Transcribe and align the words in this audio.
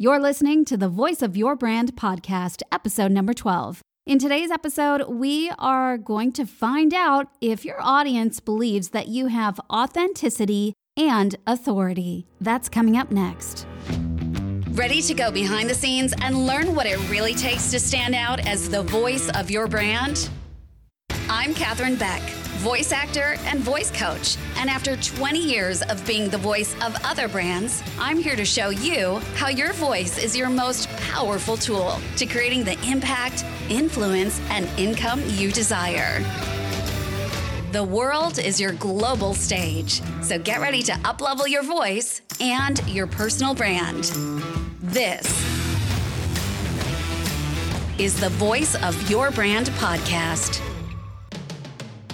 You're 0.00 0.20
listening 0.20 0.64
to 0.66 0.76
the 0.76 0.88
Voice 0.88 1.22
of 1.22 1.36
Your 1.36 1.56
Brand 1.56 1.96
podcast, 1.96 2.62
episode 2.70 3.10
number 3.10 3.34
12. 3.34 3.82
In 4.06 4.20
today's 4.20 4.52
episode, 4.52 5.02
we 5.08 5.50
are 5.58 5.98
going 5.98 6.30
to 6.34 6.46
find 6.46 6.94
out 6.94 7.26
if 7.40 7.64
your 7.64 7.82
audience 7.82 8.38
believes 8.38 8.90
that 8.90 9.08
you 9.08 9.26
have 9.26 9.58
authenticity 9.68 10.72
and 10.96 11.34
authority. 11.48 12.28
That's 12.40 12.68
coming 12.68 12.96
up 12.96 13.10
next. 13.10 13.66
Ready 14.70 15.02
to 15.02 15.14
go 15.14 15.32
behind 15.32 15.68
the 15.68 15.74
scenes 15.74 16.14
and 16.22 16.46
learn 16.46 16.76
what 16.76 16.86
it 16.86 17.00
really 17.10 17.34
takes 17.34 17.72
to 17.72 17.80
stand 17.80 18.14
out 18.14 18.38
as 18.46 18.70
the 18.70 18.84
voice 18.84 19.28
of 19.30 19.50
your 19.50 19.66
brand? 19.66 20.30
I'm 21.28 21.54
Katherine 21.54 21.96
Beck, 21.96 22.22
voice 22.58 22.90
actor 22.90 23.36
and 23.44 23.60
voice 23.60 23.90
coach. 23.92 24.36
And 24.56 24.68
after 24.68 24.96
20 24.96 25.38
years 25.38 25.80
of 25.82 26.04
being 26.04 26.28
the 26.28 26.38
voice 26.38 26.74
of 26.82 26.96
other 27.04 27.28
brands, 27.28 27.84
I'm 28.00 28.18
here 28.18 28.34
to 28.34 28.44
show 28.44 28.70
you 28.70 29.20
how 29.36 29.48
your 29.48 29.72
voice 29.74 30.18
is 30.18 30.36
your 30.36 30.50
most 30.50 30.88
powerful 30.96 31.56
tool 31.56 32.00
to 32.16 32.26
creating 32.26 32.64
the 32.64 32.76
impact, 32.84 33.44
influence, 33.68 34.40
and 34.50 34.68
income 34.76 35.22
you 35.28 35.52
desire. 35.52 36.20
The 37.70 37.84
world 37.84 38.40
is 38.40 38.60
your 38.60 38.72
global 38.72 39.34
stage, 39.34 40.02
so 40.20 40.36
get 40.36 40.60
ready 40.60 40.82
to 40.82 40.92
uplevel 40.92 41.46
your 41.48 41.62
voice 41.62 42.22
and 42.40 42.84
your 42.88 43.06
personal 43.06 43.54
brand. 43.54 44.04
This 44.82 45.26
is 47.98 48.18
the 48.18 48.30
Voice 48.30 48.74
of 48.82 49.10
Your 49.10 49.30
Brand 49.30 49.66
podcast. 49.70 50.67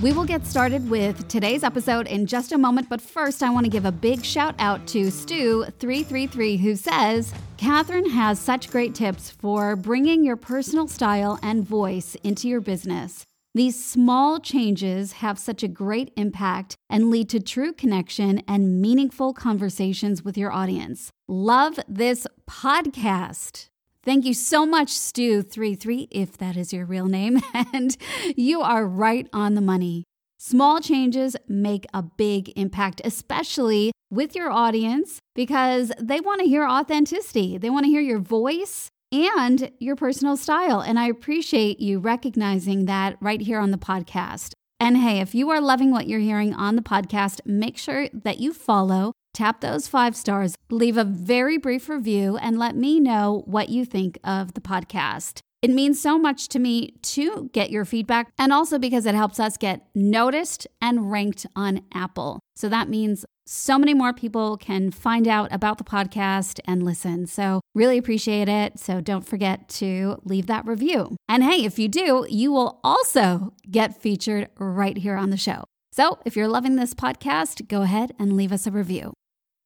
We 0.04 0.12
will 0.12 0.26
get 0.26 0.44
started 0.44 0.90
with 0.90 1.28
today's 1.28 1.64
episode 1.64 2.08
in 2.08 2.26
just 2.26 2.52
a 2.52 2.58
moment, 2.58 2.90
but 2.90 3.00
first, 3.00 3.42
I 3.42 3.48
want 3.48 3.64
to 3.64 3.70
give 3.70 3.86
a 3.86 3.90
big 3.90 4.22
shout 4.22 4.54
out 4.58 4.86
to 4.88 5.06
Stu333, 5.06 6.60
who 6.60 6.76
says, 6.76 7.32
Katherine 7.56 8.10
has 8.10 8.38
such 8.38 8.68
great 8.68 8.94
tips 8.94 9.30
for 9.30 9.76
bringing 9.76 10.22
your 10.22 10.36
personal 10.36 10.88
style 10.88 11.38
and 11.42 11.66
voice 11.66 12.18
into 12.22 12.48
your 12.48 12.60
business. 12.60 13.24
These 13.54 13.82
small 13.82 14.40
changes 14.40 15.12
have 15.12 15.38
such 15.38 15.62
a 15.62 15.68
great 15.68 16.12
impact 16.18 16.76
and 16.90 17.08
lead 17.08 17.30
to 17.30 17.40
true 17.40 17.72
connection 17.72 18.42
and 18.46 18.82
meaningful 18.82 19.32
conversations 19.32 20.22
with 20.22 20.36
your 20.36 20.52
audience. 20.52 21.08
Love 21.28 21.80
this 21.88 22.26
podcast. 22.46 23.70
Thank 24.04 24.26
you 24.26 24.34
so 24.34 24.66
much, 24.66 24.88
Stu33, 24.88 26.08
if 26.10 26.36
that 26.36 26.56
is 26.56 26.72
your 26.72 26.84
real 26.84 27.06
name. 27.06 27.40
And 27.72 27.96
you 28.36 28.60
are 28.60 28.86
right 28.86 29.28
on 29.32 29.54
the 29.54 29.60
money. 29.60 30.04
Small 30.38 30.80
changes 30.80 31.36
make 31.48 31.86
a 31.94 32.02
big 32.02 32.52
impact, 32.54 33.00
especially 33.04 33.92
with 34.10 34.34
your 34.34 34.50
audience, 34.50 35.18
because 35.34 35.90
they 35.98 36.20
want 36.20 36.40
to 36.42 36.46
hear 36.46 36.66
authenticity. 36.68 37.56
They 37.56 37.70
want 37.70 37.84
to 37.84 37.90
hear 37.90 38.02
your 38.02 38.18
voice 38.18 38.88
and 39.10 39.70
your 39.78 39.96
personal 39.96 40.36
style. 40.36 40.80
And 40.80 40.98
I 40.98 41.06
appreciate 41.08 41.80
you 41.80 41.98
recognizing 41.98 42.84
that 42.84 43.16
right 43.20 43.40
here 43.40 43.58
on 43.58 43.70
the 43.70 43.78
podcast. 43.78 44.52
And 44.78 44.98
hey, 44.98 45.20
if 45.20 45.34
you 45.34 45.48
are 45.50 45.60
loving 45.60 45.90
what 45.92 46.08
you're 46.08 46.20
hearing 46.20 46.52
on 46.52 46.76
the 46.76 46.82
podcast, 46.82 47.40
make 47.46 47.78
sure 47.78 48.08
that 48.12 48.38
you 48.38 48.52
follow, 48.52 49.12
tap 49.34 49.60
those 49.60 49.88
five 49.88 50.16
stars, 50.16 50.54
leave 50.70 50.96
a 50.96 51.04
very 51.04 51.58
brief 51.58 51.88
review, 51.88 52.36
and 52.36 52.58
let 52.58 52.76
me 52.76 53.00
know 53.00 53.42
what 53.46 53.68
you 53.68 53.84
think 53.84 54.18
of 54.24 54.54
the 54.54 54.60
podcast. 54.60 55.40
It 55.60 55.70
means 55.70 56.00
so 56.00 56.18
much 56.18 56.48
to 56.48 56.58
me 56.58 56.92
to 57.02 57.48
get 57.54 57.70
your 57.70 57.86
feedback 57.86 58.30
and 58.38 58.52
also 58.52 58.78
because 58.78 59.06
it 59.06 59.14
helps 59.14 59.40
us 59.40 59.56
get 59.56 59.86
noticed 59.94 60.66
and 60.82 61.10
ranked 61.10 61.46
on 61.56 61.80
Apple. 61.94 62.40
So 62.54 62.68
that 62.68 62.90
means 62.90 63.24
so 63.46 63.78
many 63.78 63.94
more 63.94 64.12
people 64.12 64.56
can 64.56 64.90
find 64.90 65.26
out 65.26 65.52
about 65.52 65.78
the 65.78 65.84
podcast 65.84 66.60
and 66.66 66.82
listen. 66.82 67.26
So, 67.26 67.60
really 67.74 67.98
appreciate 67.98 68.48
it. 68.48 68.78
So, 68.78 69.00
don't 69.00 69.26
forget 69.26 69.68
to 69.80 70.20
leave 70.24 70.46
that 70.46 70.66
review. 70.66 71.16
And 71.28 71.42
hey, 71.42 71.64
if 71.64 71.78
you 71.78 71.88
do, 71.88 72.26
you 72.28 72.52
will 72.52 72.80
also 72.82 73.54
get 73.70 74.00
featured 74.00 74.48
right 74.58 74.96
here 74.96 75.16
on 75.16 75.30
the 75.30 75.36
show. 75.36 75.64
So, 75.92 76.18
if 76.24 76.36
you're 76.36 76.48
loving 76.48 76.76
this 76.76 76.94
podcast, 76.94 77.68
go 77.68 77.82
ahead 77.82 78.14
and 78.18 78.36
leave 78.36 78.52
us 78.52 78.66
a 78.66 78.70
review. 78.70 79.12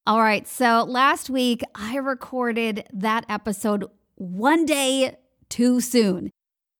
All 0.08 0.22
right. 0.22 0.48
So, 0.48 0.86
last 0.88 1.28
week 1.28 1.62
I 1.74 1.96
recorded 1.96 2.88
that 2.94 3.26
episode 3.28 3.84
one 4.14 4.64
day 4.64 5.19
too 5.50 5.82
soon 5.82 6.30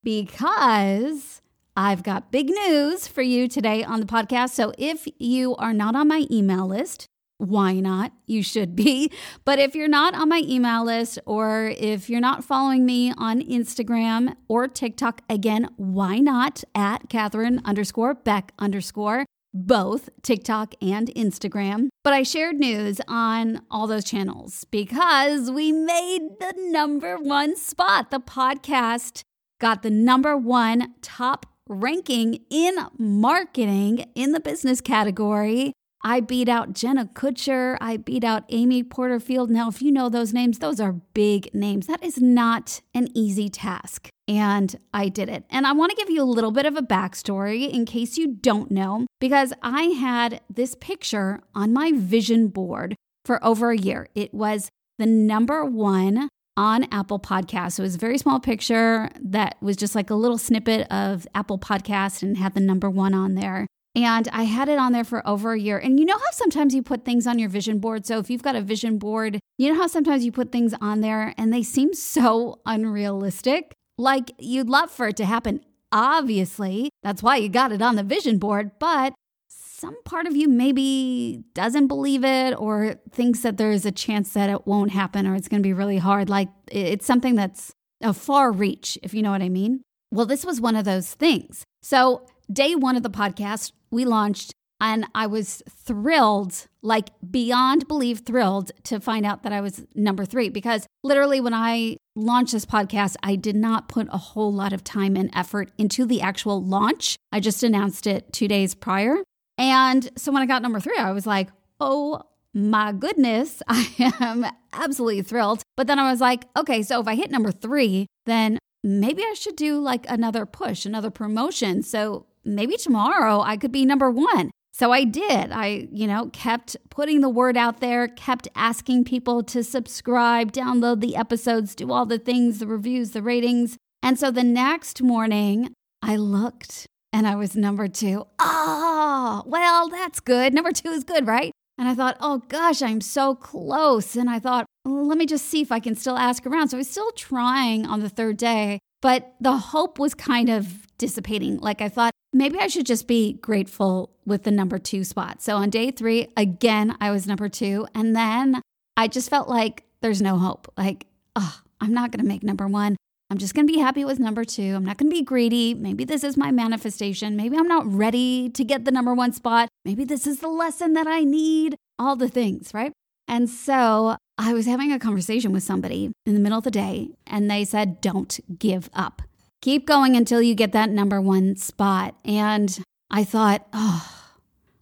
because 0.03 1.43
I've 1.77 2.03
got 2.03 2.33
big 2.33 2.49
news 2.49 3.07
for 3.07 3.21
you 3.21 3.47
today 3.47 3.85
on 3.85 4.01
the 4.01 4.07
podcast. 4.07 4.53
So 4.53 4.73
if 4.79 5.07
you 5.19 5.55
are 5.57 5.75
not 5.75 5.95
on 5.95 6.09
my 6.09 6.25
email 6.31 6.67
list, 6.67 7.05
why 7.37 7.75
not? 7.75 8.13
You 8.27 8.43
should 8.43 8.75
be. 8.75 9.13
But 9.45 9.59
if 9.59 9.75
you're 9.75 9.89
not 9.89 10.15
on 10.15 10.31
my 10.31 10.43
email 10.47 10.87
list 10.87 11.19
or 11.27 11.75
if 11.77 12.09
you're 12.09 12.21
not 12.23 12.45
following 12.45 12.87
me 12.87 13.13
on 13.19 13.43
Instagram 13.43 14.37
or 14.49 14.69
TikTok, 14.69 15.21
again, 15.29 15.69
why 15.77 16.17
not 16.19 16.65
at 16.75 17.11
Katherine 17.11 17.61
underscore 17.67 18.15
Beck 18.15 18.53
underscore 18.59 19.27
both 19.53 20.09
TikTok 20.23 20.75
and 20.81 21.09
Instagram. 21.15 21.89
But 22.05 22.13
I 22.13 22.23
shared 22.23 22.57
news 22.57 23.01
on 23.09 23.63
all 23.71 23.87
those 23.87 24.05
channels 24.05 24.65
because 24.71 25.51
we 25.51 25.73
made 25.73 26.21
the 26.41 26.55
number 26.57 27.17
one 27.17 27.57
spot. 27.57 28.11
The 28.11 28.21
podcast 28.21 29.23
got 29.61 29.83
the 29.83 29.91
number 29.91 30.37
one 30.37 30.95
top 31.03 31.47
ranking 31.69 32.41
in 32.51 32.77
marketing 32.99 34.07
in 34.15 34.33
the 34.33 34.41
business 34.41 34.81
category. 34.81 35.73
I 36.03 36.21
beat 36.21 36.49
out 36.49 36.73
Jenna 36.75 37.07
Kutcher. 37.07 37.77
I 37.81 37.97
beat 37.97 38.25
out 38.25 38.45
Amy 38.51 38.83
Porterfield. 38.83 39.51
Now, 39.51 39.69
if 39.69 39.83
you 39.83 39.91
know 39.91 40.09
those 40.09 40.33
names, 40.33 40.59
those 40.59 40.81
are 40.81 40.93
big 40.93 41.53
names. 41.55 41.87
That 41.87 42.05
is 42.05 42.19
not 42.19 42.81
an 42.95 43.09
easy 43.15 43.49
task. 43.49 44.09
And 44.27 44.79
I 44.95 45.09
did 45.09 45.29
it. 45.29 45.45
And 45.51 45.67
I 45.67 45.73
want 45.73 45.91
to 45.91 45.97
give 45.97 46.11
you 46.11 46.23
a 46.23 46.25
little 46.25 46.53
bit 46.53 46.67
of 46.67 46.77
a 46.77 46.83
backstory 46.83 47.69
in 47.71 47.85
case 47.85 48.17
you 48.17 48.29
don't 48.29 48.71
know, 48.71 49.07
because 49.21 49.53
I 49.63 49.85
had 49.85 50.41
this 50.49 50.75
picture 50.75 51.41
on 51.55 51.73
my 51.73 51.93
vision 51.95 52.49
board 52.49 52.95
for 53.25 53.45
over 53.45 53.71
a 53.71 53.77
year. 53.77 54.09
It 54.15 54.33
was 54.33 54.69
the 54.99 55.07
number 55.07 55.65
one 55.65 56.29
on 56.57 56.87
Apple 56.93 57.21
Podcasts. 57.21 57.79
It 57.79 57.83
was 57.83 57.95
a 57.95 57.99
very 57.99 58.19
small 58.19 58.41
picture 58.41 59.11
that 59.21 59.57
was 59.61 59.77
just 59.77 59.95
like 59.95 60.11
a 60.11 60.15
little 60.15 60.39
snippet 60.39 60.91
of 60.91 61.27
Apple 61.35 61.59
Podcast 61.59 62.23
and 62.23 62.37
had 62.37 62.55
the 62.55 62.61
number 62.61 62.91
one 62.91 63.15
on 63.15 63.35
there. 63.35 63.67
And 63.99 64.29
I 64.33 64.45
had 64.45 64.69
it 64.69 64.79
on 64.79 64.93
there 64.93 65.03
for 65.03 65.27
over 65.27 65.55
a 65.55 65.59
year. 65.59 65.77
And 65.77 65.99
you 65.99 66.07
know 66.07 66.17
how 66.17 66.31
sometimes 66.31 66.73
you 66.73 66.85
put 66.85 67.05
things 67.05 67.27
on 67.27 67.41
your 67.41 67.49
vision 67.49 67.81
board? 67.81 68.07
So 68.07 68.19
if 68.19 68.31
you've 68.31 68.45
got 68.45 68.55
a 68.55 68.63
vision 68.63 68.97
board, 68.97 69.41
you 69.59 69.73
know 69.73 69.81
how 69.81 69.89
sometimes 69.89 70.25
you 70.25 70.31
put 70.31 70.53
things 70.53 70.73
on 70.81 71.01
there 71.01 71.35
and 71.37 71.53
they 71.53 71.65
seem 71.65 71.93
so 71.93 72.61
unrealistic? 72.65 73.73
Like 73.99 74.31
you'd 74.39 74.69
love 74.69 74.93
for 74.93 75.09
it 75.09 75.17
to 75.17 75.25
happen. 75.25 75.63
Obviously, 75.91 76.91
that's 77.03 77.25
why 77.25 77.39
you 77.39 77.49
got 77.49 77.73
it 77.73 77.83
on 77.83 77.97
the 77.97 78.05
vision 78.05 78.39
board. 78.39 78.71
But 78.79 79.15
some 79.49 80.01
part 80.05 80.29
of 80.29 80.37
you 80.37 80.49
maybe 80.49 81.43
doesn't 81.55 81.89
believe 81.89 82.25
it 82.25 82.53
or 82.57 83.01
thinks 83.11 83.41
that 83.41 83.57
there's 83.57 83.85
a 83.85 83.91
chance 83.91 84.33
that 84.35 84.49
it 84.49 84.65
won't 84.65 84.93
happen 84.93 85.27
or 85.27 85.35
it's 85.35 85.49
going 85.49 85.61
to 85.61 85.67
be 85.67 85.73
really 85.73 85.99
hard. 85.99 86.31
Like 86.31 86.51
it's 86.71 87.05
something 87.05 87.35
that's 87.35 87.73
a 88.01 88.15
far 88.15 88.53
reach, 88.53 88.97
if 89.03 89.13
you 89.13 89.23
know 89.23 89.33
what 89.33 89.43
I 89.43 89.49
mean. 89.49 89.83
Well, 90.13 90.27
this 90.27 90.45
was 90.45 90.61
one 90.61 90.77
of 90.77 90.85
those 90.85 91.15
things. 91.15 91.65
So, 91.83 92.27
day 92.53 92.75
one 92.75 92.97
of 92.97 93.03
the 93.03 93.11
podcast, 93.11 93.73
we 93.91 94.05
launched, 94.05 94.55
and 94.81 95.07
I 95.15 95.27
was 95.27 95.63
thrilled, 95.69 96.67
like 96.83 97.09
beyond 97.29 97.89
belief 97.89 98.21
thrilled 98.25 98.71
to 98.85 99.01
find 99.01 99.27
out 99.27 99.43
that 99.43 99.53
I 99.53 99.61
was 99.61 99.85
number 99.95 100.25
three. 100.25 100.49
Because 100.49 100.87
literally, 101.03 101.41
when 101.41 101.55
I 101.55 101.97
launched 102.15 102.53
this 102.53 102.65
podcast, 102.65 103.17
I 103.23 103.37
did 103.37 103.57
not 103.57 103.89
put 103.89 104.09
a 104.11 104.19
whole 104.19 104.53
lot 104.53 104.73
of 104.73 104.85
time 104.85 105.17
and 105.17 105.31
effort 105.35 105.73
into 105.79 106.07
the 106.07 106.21
actual 106.21 106.63
launch. 106.63 107.17
I 107.33 107.41
just 107.41 107.63
announced 107.63 108.07
it 108.07 108.33
two 108.33 108.49
days 108.49 108.75
prior. 108.75 109.17
And 109.57 110.09
so 110.17 110.31
when 110.31 110.43
I 110.43 110.47
got 110.47 110.63
number 110.63 110.79
three, 110.79 110.97
I 110.97 111.11
was 111.11 111.27
like, 111.27 111.49
oh 111.81 112.23
my 112.55 112.93
goodness, 112.93 113.63
I 113.69 113.89
am 114.21 114.47
absolutely 114.73 115.23
thrilled. 115.23 115.63
But 115.77 115.89
then 115.89 115.99
I 115.99 116.11
was 116.11 116.21
like, 116.21 116.45
okay, 116.57 116.83
so 116.83 117.01
if 117.01 117.09
I 117.09 117.17
hit 117.17 117.31
number 117.31 117.51
three, 117.51 118.07
then 118.27 118.59
maybe 118.85 119.23
I 119.23 119.35
should 119.35 119.57
do 119.57 119.81
like 119.81 120.07
another 120.09 120.47
push, 120.47 120.87
another 120.87 121.11
promotion. 121.11 121.83
So 121.83 122.27
maybe 122.55 122.77
tomorrow 122.77 123.41
I 123.41 123.57
could 123.57 123.73
be 123.73 123.85
number 123.85 124.11
one. 124.11 124.51
So 124.73 124.93
I 124.93 125.03
did. 125.03 125.51
I, 125.51 125.89
you 125.91 126.07
know, 126.07 126.31
kept 126.33 126.77
putting 126.89 127.21
the 127.21 127.29
word 127.29 127.57
out 127.57 127.81
there, 127.81 128.07
kept 128.07 128.47
asking 128.55 129.05
people 129.05 129.43
to 129.45 129.65
subscribe, 129.65 130.53
download 130.53 131.01
the 131.01 131.17
episodes, 131.17 131.75
do 131.75 131.91
all 131.91 132.07
the 132.07 132.19
things, 132.19 132.61
the 132.61 132.67
reviews, 132.69 133.11
the 133.11 133.23
ratings. 133.23 133.77
And 134.03 134.19
so 134.19 134.31
the 134.31 134.45
next 134.45 135.03
morning, 135.03 135.73
I 136.01 136.15
looked 136.15 136.87
and 137.13 137.27
I 137.27 137.35
was 137.35 137.57
number 137.57 137.89
two. 137.89 138.27
Oh, 138.39 139.43
well, 139.47 139.89
that's 139.89 140.21
good. 140.21 140.55
Number 140.55 140.71
two 140.71 140.91
is 140.91 141.03
good, 141.03 141.27
right? 141.27 141.51
And 141.77 141.89
I 141.89 141.95
thought, 141.95 142.17
oh 142.21 142.43
gosh, 142.49 142.83
I'm 142.83 143.01
so 143.01 143.35
close. 143.35 144.17
And 144.17 144.31
I 144.31 144.39
thought, 144.39 144.67
let 144.85 145.19
me 145.19 145.27
just 145.27 145.47
see 145.47 145.61
if 145.61 145.73
I 145.73 145.81
can 145.81 145.95
still 145.95 146.17
ask 146.17 146.47
around. 146.47 146.69
So 146.69 146.77
I 146.77 146.79
was 146.79 146.91
still 146.91 147.11
trying 147.13 147.87
on 147.87 148.01
the 148.01 148.09
third 148.09 148.37
day, 148.37 148.79
but 149.01 149.35
the 149.41 149.57
hope 149.57 149.99
was 149.99 150.15
kind 150.15 150.49
of 150.49 150.87
dissipating. 150.99 151.59
Like 151.59 151.81
I 151.81 151.89
thought, 151.89 152.13
maybe 152.33 152.59
I 152.59 152.67
should 152.67 152.87
just 152.87 153.07
be 153.07 153.35
grateful 153.35 154.11
with 154.27 154.43
the 154.43 154.51
number 154.51 154.79
two 154.79 155.05
spot. 155.05 155.43
So 155.43 155.57
on 155.57 155.71
day 155.71 155.91
three, 155.91 156.29
again, 156.37 156.97
I 157.01 157.11
was 157.11 157.27
number 157.27 157.49
two. 157.49 157.87
And 157.95 158.15
then 158.15 158.61
I 158.97 159.09
just 159.09 159.31
felt 159.31 159.49
like 159.49 159.85
there's 160.01 160.21
no 160.21 160.39
hope. 160.39 160.73
Like, 160.77 161.07
oh, 161.37 161.61
I'm 161.81 161.95
not 161.95 162.11
going 162.11 162.23
to 162.23 162.29
make 162.29 162.43
number 162.43 162.67
one. 162.67 162.97
I'm 163.31 163.39
just 163.39 163.55
going 163.55 163.67
to 163.67 163.73
be 163.73 163.79
happy 163.79 164.05
with 164.05 164.19
number 164.19 164.45
two. 164.45 164.75
I'm 164.75 164.85
not 164.85 164.97
going 164.97 165.11
to 165.11 165.15
be 165.15 165.23
greedy. 165.23 165.75
Maybe 165.75 166.05
this 166.05 166.25
is 166.25 166.37
my 166.37 166.51
manifestation. 166.51 167.37
Maybe 167.37 167.59
I'm 167.59 167.69
not 167.69 167.87
ready 167.87 168.49
to 168.51 168.65
get 168.65 168.85
the 168.85 168.91
number 168.91 169.15
one 169.15 169.33
spot. 169.33 169.69
Maybe 169.85 170.05
this 170.05 170.27
is 170.27 170.41
the 170.41 170.49
lesson 170.49 170.95
that 170.95 171.07
I 171.07 171.25
need. 171.25 171.77
All 171.99 172.17
the 172.17 172.29
things, 172.29 172.73
right? 172.73 172.93
And 173.27 173.51
so 173.51 174.17
I 174.39 174.53
was 174.55 174.67
having 174.67 174.93
a 174.93 175.01
conversation 175.01 175.53
with 175.53 175.65
somebody 175.65 176.13
in 176.25 176.35
the 176.35 176.41
middle 176.41 176.59
of 176.59 176.65
the 176.65 176.71
day, 176.71 177.11
and 177.27 177.51
they 177.51 177.65
said, 177.65 178.01
Don't 178.01 178.39
give 178.59 178.89
up. 178.95 179.23
Keep 179.61 179.87
going 179.87 180.15
until 180.15 180.41
you 180.41 180.55
get 180.55 180.71
that 180.73 180.91
number 180.91 181.21
one 181.21 181.57
spot. 181.57 182.15
And 182.25 182.79
I 183.11 183.25
thought, 183.25 183.67
Oh, 183.73 184.09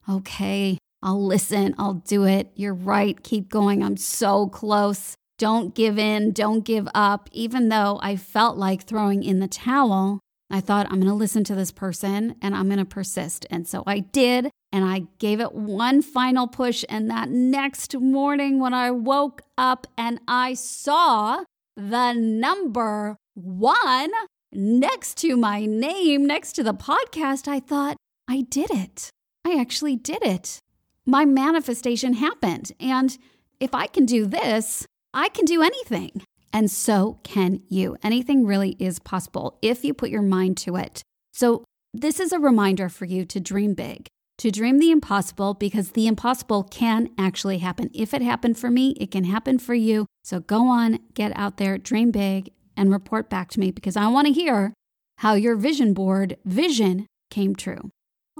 okay, 0.08 0.76
I'll 1.02 1.24
listen. 1.24 1.74
I'll 1.78 1.94
do 1.94 2.24
it. 2.24 2.50
You're 2.54 2.74
right. 2.74 3.22
Keep 3.22 3.48
going. 3.48 3.82
I'm 3.82 3.96
so 3.96 4.48
close. 4.48 5.14
Don't 5.38 5.74
give 5.74 5.98
in. 5.98 6.32
Don't 6.32 6.64
give 6.64 6.88
up. 6.94 7.28
Even 7.32 7.68
though 7.70 7.98
I 8.02 8.16
felt 8.16 8.58
like 8.58 8.82
throwing 8.82 9.22
in 9.22 9.40
the 9.40 9.48
towel, 9.48 10.20
I 10.50 10.60
thought, 10.60 10.86
I'm 10.86 11.00
going 11.00 11.06
to 11.06 11.14
listen 11.14 11.44
to 11.44 11.54
this 11.54 11.70
person 11.70 12.36
and 12.40 12.54
I'm 12.54 12.66
going 12.66 12.78
to 12.78 12.84
persist. 12.84 13.46
And 13.50 13.66
so 13.66 13.82
I 13.86 14.00
did. 14.00 14.50
And 14.72 14.84
I 14.84 15.04
gave 15.18 15.40
it 15.40 15.54
one 15.54 16.02
final 16.02 16.46
push. 16.46 16.84
And 16.88 17.10
that 17.10 17.30
next 17.30 17.94
morning, 17.96 18.58
when 18.60 18.74
I 18.74 18.90
woke 18.90 19.42
up 19.56 19.86
and 19.96 20.20
I 20.28 20.54
saw 20.54 21.44
the 21.76 22.12
number 22.12 23.16
one 23.34 24.10
next 24.52 25.18
to 25.18 25.36
my 25.36 25.66
name, 25.66 26.26
next 26.26 26.52
to 26.54 26.62
the 26.62 26.74
podcast, 26.74 27.48
I 27.48 27.60
thought, 27.60 27.96
I 28.28 28.42
did 28.42 28.70
it. 28.70 29.10
I 29.44 29.60
actually 29.60 29.96
did 29.96 30.22
it. 30.22 30.58
My 31.06 31.24
manifestation 31.24 32.14
happened. 32.14 32.72
And 32.80 33.16
if 33.60 33.74
I 33.74 33.86
can 33.86 34.04
do 34.04 34.26
this, 34.26 34.86
I 35.14 35.28
can 35.28 35.44
do 35.44 35.62
anything. 35.62 36.22
And 36.52 36.70
so 36.70 37.18
can 37.22 37.62
you. 37.68 37.96
Anything 38.02 38.46
really 38.46 38.76
is 38.78 38.98
possible 38.98 39.58
if 39.62 39.84
you 39.84 39.94
put 39.94 40.10
your 40.10 40.22
mind 40.22 40.56
to 40.58 40.76
it. 40.76 41.02
So, 41.32 41.64
this 41.92 42.20
is 42.20 42.32
a 42.32 42.38
reminder 42.38 42.88
for 42.88 43.06
you 43.06 43.24
to 43.24 43.40
dream 43.40 43.74
big, 43.74 44.06
to 44.38 44.50
dream 44.50 44.78
the 44.78 44.90
impossible, 44.90 45.54
because 45.54 45.92
the 45.92 46.06
impossible 46.06 46.64
can 46.64 47.10
actually 47.18 47.58
happen. 47.58 47.90
If 47.94 48.12
it 48.12 48.22
happened 48.22 48.58
for 48.58 48.70
me, 48.70 48.90
it 49.00 49.10
can 49.10 49.24
happen 49.24 49.58
for 49.58 49.74
you. 49.74 50.06
So, 50.24 50.40
go 50.40 50.68
on, 50.68 50.98
get 51.14 51.32
out 51.36 51.56
there, 51.56 51.78
dream 51.78 52.10
big, 52.10 52.52
and 52.76 52.92
report 52.92 53.30
back 53.30 53.48
to 53.50 53.60
me 53.60 53.70
because 53.70 53.96
I 53.96 54.08
want 54.08 54.26
to 54.26 54.32
hear 54.32 54.74
how 55.18 55.34
your 55.34 55.56
vision 55.56 55.94
board 55.94 56.36
vision 56.44 57.06
came 57.30 57.56
true. 57.56 57.90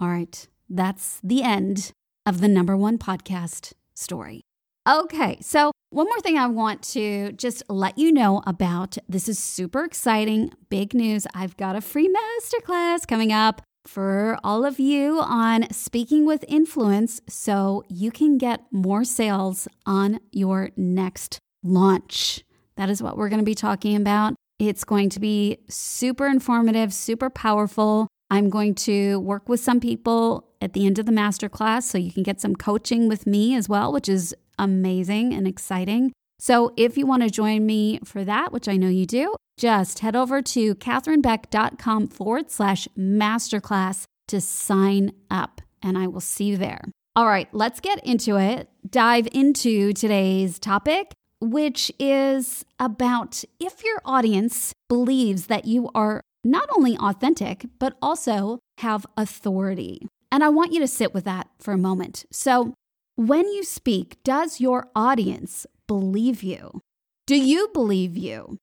All 0.00 0.08
right, 0.08 0.46
that's 0.68 1.20
the 1.22 1.42
end 1.42 1.92
of 2.26 2.40
the 2.40 2.48
number 2.48 2.76
one 2.76 2.98
podcast 2.98 3.72
story. 3.94 4.42
Okay, 4.88 5.38
so 5.40 5.72
one 5.90 6.06
more 6.06 6.20
thing 6.20 6.36
I 6.38 6.46
want 6.46 6.82
to 6.90 7.32
just 7.32 7.62
let 7.68 7.96
you 7.96 8.12
know 8.12 8.42
about 8.46 8.98
this 9.08 9.28
is 9.28 9.38
super 9.38 9.84
exciting, 9.84 10.52
big 10.68 10.94
news. 10.94 11.26
I've 11.34 11.56
got 11.56 11.76
a 11.76 11.80
free 11.80 12.08
masterclass 12.08 13.06
coming 13.06 13.32
up 13.32 13.62
for 13.86 14.38
all 14.42 14.64
of 14.64 14.78
you 14.78 15.20
on 15.20 15.70
speaking 15.70 16.26
with 16.26 16.44
influence 16.48 17.20
so 17.28 17.84
you 17.88 18.10
can 18.10 18.38
get 18.38 18.62
more 18.70 19.04
sales 19.04 19.68
on 19.84 20.20
your 20.32 20.70
next 20.76 21.38
launch. 21.62 22.44
That 22.76 22.90
is 22.90 23.02
what 23.02 23.16
we're 23.16 23.28
going 23.28 23.40
to 23.40 23.44
be 23.44 23.54
talking 23.54 23.96
about. 23.96 24.34
It's 24.58 24.84
going 24.84 25.10
to 25.10 25.20
be 25.20 25.58
super 25.68 26.26
informative, 26.26 26.92
super 26.92 27.30
powerful. 27.30 28.08
I'm 28.30 28.50
going 28.50 28.74
to 28.76 29.20
work 29.20 29.48
with 29.48 29.60
some 29.60 29.80
people 29.80 30.48
at 30.60 30.72
the 30.72 30.86
end 30.86 30.98
of 30.98 31.06
the 31.06 31.12
masterclass 31.12 31.84
so 31.84 31.98
you 31.98 32.12
can 32.12 32.22
get 32.22 32.40
some 32.40 32.56
coaching 32.56 33.08
with 33.08 33.26
me 33.26 33.54
as 33.54 33.68
well, 33.68 33.92
which 33.92 34.08
is 34.08 34.34
amazing 34.58 35.32
and 35.34 35.46
exciting. 35.46 36.12
So 36.38 36.72
if 36.76 36.98
you 36.98 37.06
want 37.06 37.22
to 37.22 37.30
join 37.30 37.64
me 37.64 38.00
for 38.04 38.24
that, 38.24 38.52
which 38.52 38.68
I 38.68 38.76
know 38.76 38.88
you 38.88 39.06
do, 39.06 39.34
just 39.56 40.00
head 40.00 40.14
over 40.14 40.42
to 40.42 40.74
katherinebeck.com 40.74 42.08
forward 42.08 42.50
slash 42.50 42.86
masterclass 42.96 44.04
to 44.28 44.40
sign 44.40 45.12
up, 45.30 45.60
and 45.82 45.96
I 45.96 46.06
will 46.06 46.20
see 46.20 46.44
you 46.44 46.56
there. 46.56 46.82
All 47.14 47.26
right, 47.26 47.48
let's 47.52 47.80
get 47.80 48.04
into 48.04 48.36
it. 48.36 48.68
Dive 48.88 49.26
into 49.32 49.94
today's 49.94 50.58
topic, 50.58 51.12
which 51.40 51.90
is 51.98 52.64
about 52.78 53.42
if 53.58 53.82
your 53.82 54.02
audience 54.04 54.74
believes 54.88 55.46
that 55.46 55.64
you 55.64 55.88
are 55.94 56.20
not 56.44 56.68
only 56.76 56.96
authentic, 56.98 57.66
but 57.78 57.96
also 58.02 58.58
have 58.78 59.06
authority. 59.16 60.06
And 60.30 60.44
I 60.44 60.50
want 60.50 60.72
you 60.72 60.80
to 60.80 60.88
sit 60.88 61.14
with 61.14 61.24
that 61.24 61.48
for 61.58 61.72
a 61.72 61.78
moment. 61.78 62.26
So, 62.30 62.74
when 63.14 63.48
you 63.48 63.64
speak, 63.64 64.18
does 64.22 64.60
your 64.60 64.88
audience 64.94 65.66
believe 65.86 66.42
you? 66.42 66.80
Do 67.26 67.36
you 67.36 67.68
believe 67.72 68.16
you? 68.16 68.58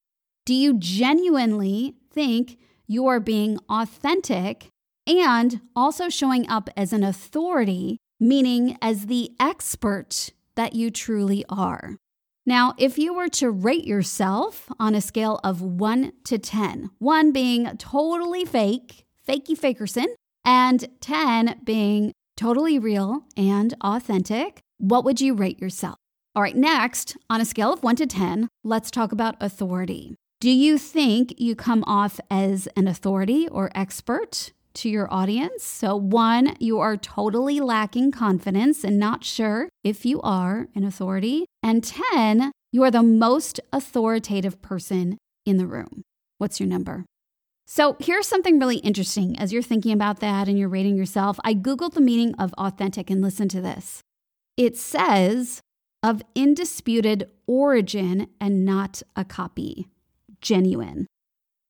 Do 0.46 0.54
you 0.54 0.78
genuinely 0.78 1.96
think 2.12 2.58
you 2.88 3.08
are 3.08 3.20
being 3.20 3.60
authentic 3.70 4.68
and 5.08 5.62
also 5.75 6.10
showing 6.10 6.48
up 6.50 6.70
as 6.75 6.94
an 6.94 7.04
authority, 7.04 7.98
meaning 8.20 8.78
as 8.81 9.06
the 9.06 9.31
expert 9.40 10.31
that 10.56 10.75
you 10.75 10.92
truly 10.92 11.44
are? 11.50 11.98
Now, 12.46 12.74
if 12.78 12.98
you 12.98 13.14
were 13.14 13.30
to 13.30 13.50
rate 13.50 13.86
yourself 13.86 14.69
on 14.78 14.96
a 14.96 15.02
scale 15.02 15.40
of 15.46 15.62
one 15.62 16.12
to 16.26 16.38
10, 16.38 16.92
one 17.00 17.31
being 17.31 17.78
totally 17.78 18.44
fake, 18.44 19.06
fakey 19.26 19.58
fakerson, 19.58 20.08
and 20.44 20.90
10 21.00 21.62
being 21.64 22.12
totally 22.36 22.78
real 22.78 23.24
and 23.38 23.74
authentic, 23.81 24.60
what 24.78 25.06
would 25.06 25.22
you 25.22 25.34
rate 25.34 25.62
yourself? 25.62 25.96
All 26.35 26.41
right, 26.41 26.56
next, 26.56 27.15
on 27.30 27.41
a 27.41 27.45
scale 27.45 27.71
of 27.71 27.83
one 27.83 27.95
to 27.97 28.07
10, 28.07 28.47
let's 28.63 28.89
talk 28.89 29.12
about 29.12 29.35
authority. 29.39 30.15
Do 30.41 30.50
you 30.50 30.80
think 30.80 31.35
you 31.38 31.56
come 31.56 31.83
off 31.85 32.19
as 32.31 32.68
an 32.75 32.88
authority 32.88 33.47
or 33.47 33.69
expert 33.75 34.51
to 34.74 34.89
your 34.89 35.07
audience? 35.13 35.63
So, 35.63 35.95
one, 35.95 36.56
you 36.59 36.80
are 36.80 36.97
totally 36.97 37.59
lacking 37.59 38.13
confidence 38.13 38.83
and 38.83 38.97
not 38.97 39.24
sure 39.24 39.69
if 39.83 40.07
you 40.07 40.19
are 40.21 40.69
an 40.74 40.83
authority. 40.83 41.45
And 41.62 41.83
10, 41.83 42.51
you 42.71 42.83
are 42.83 42.89
the 42.89 43.03
most 43.03 43.59
authoritative 43.71 44.59
person 44.59 45.19
in 45.45 45.57
the 45.57 45.68
room. 45.68 46.01
What's 46.39 46.59
your 46.59 46.68
number? 46.68 47.06
So 47.68 47.95
here's 48.00 48.27
something 48.27 48.57
really 48.57 48.77
interesting 48.77 49.38
as 49.38 49.53
you're 49.53 49.62
thinking 49.62 49.91
about 49.91 50.19
that 50.21 50.47
and 50.47 50.57
you're 50.57 50.68
rating 50.68 50.97
yourself. 50.97 51.39
I 51.44 51.53
Googled 51.53 51.94
the 51.94 52.01
meaning 52.01 52.33
of 52.39 52.53
authentic 52.53 53.12
and 53.12 53.21
listen 53.21 53.47
to 53.50 53.62
this. 53.62 54.01
It 54.57 54.77
says 54.77 55.62
of 56.04 56.22
indisputed 56.36 57.30
origin 57.48 58.28
and 58.40 58.66
not 58.66 59.02
a 59.16 59.24
copy, 59.24 59.88
genuine. 60.42 61.08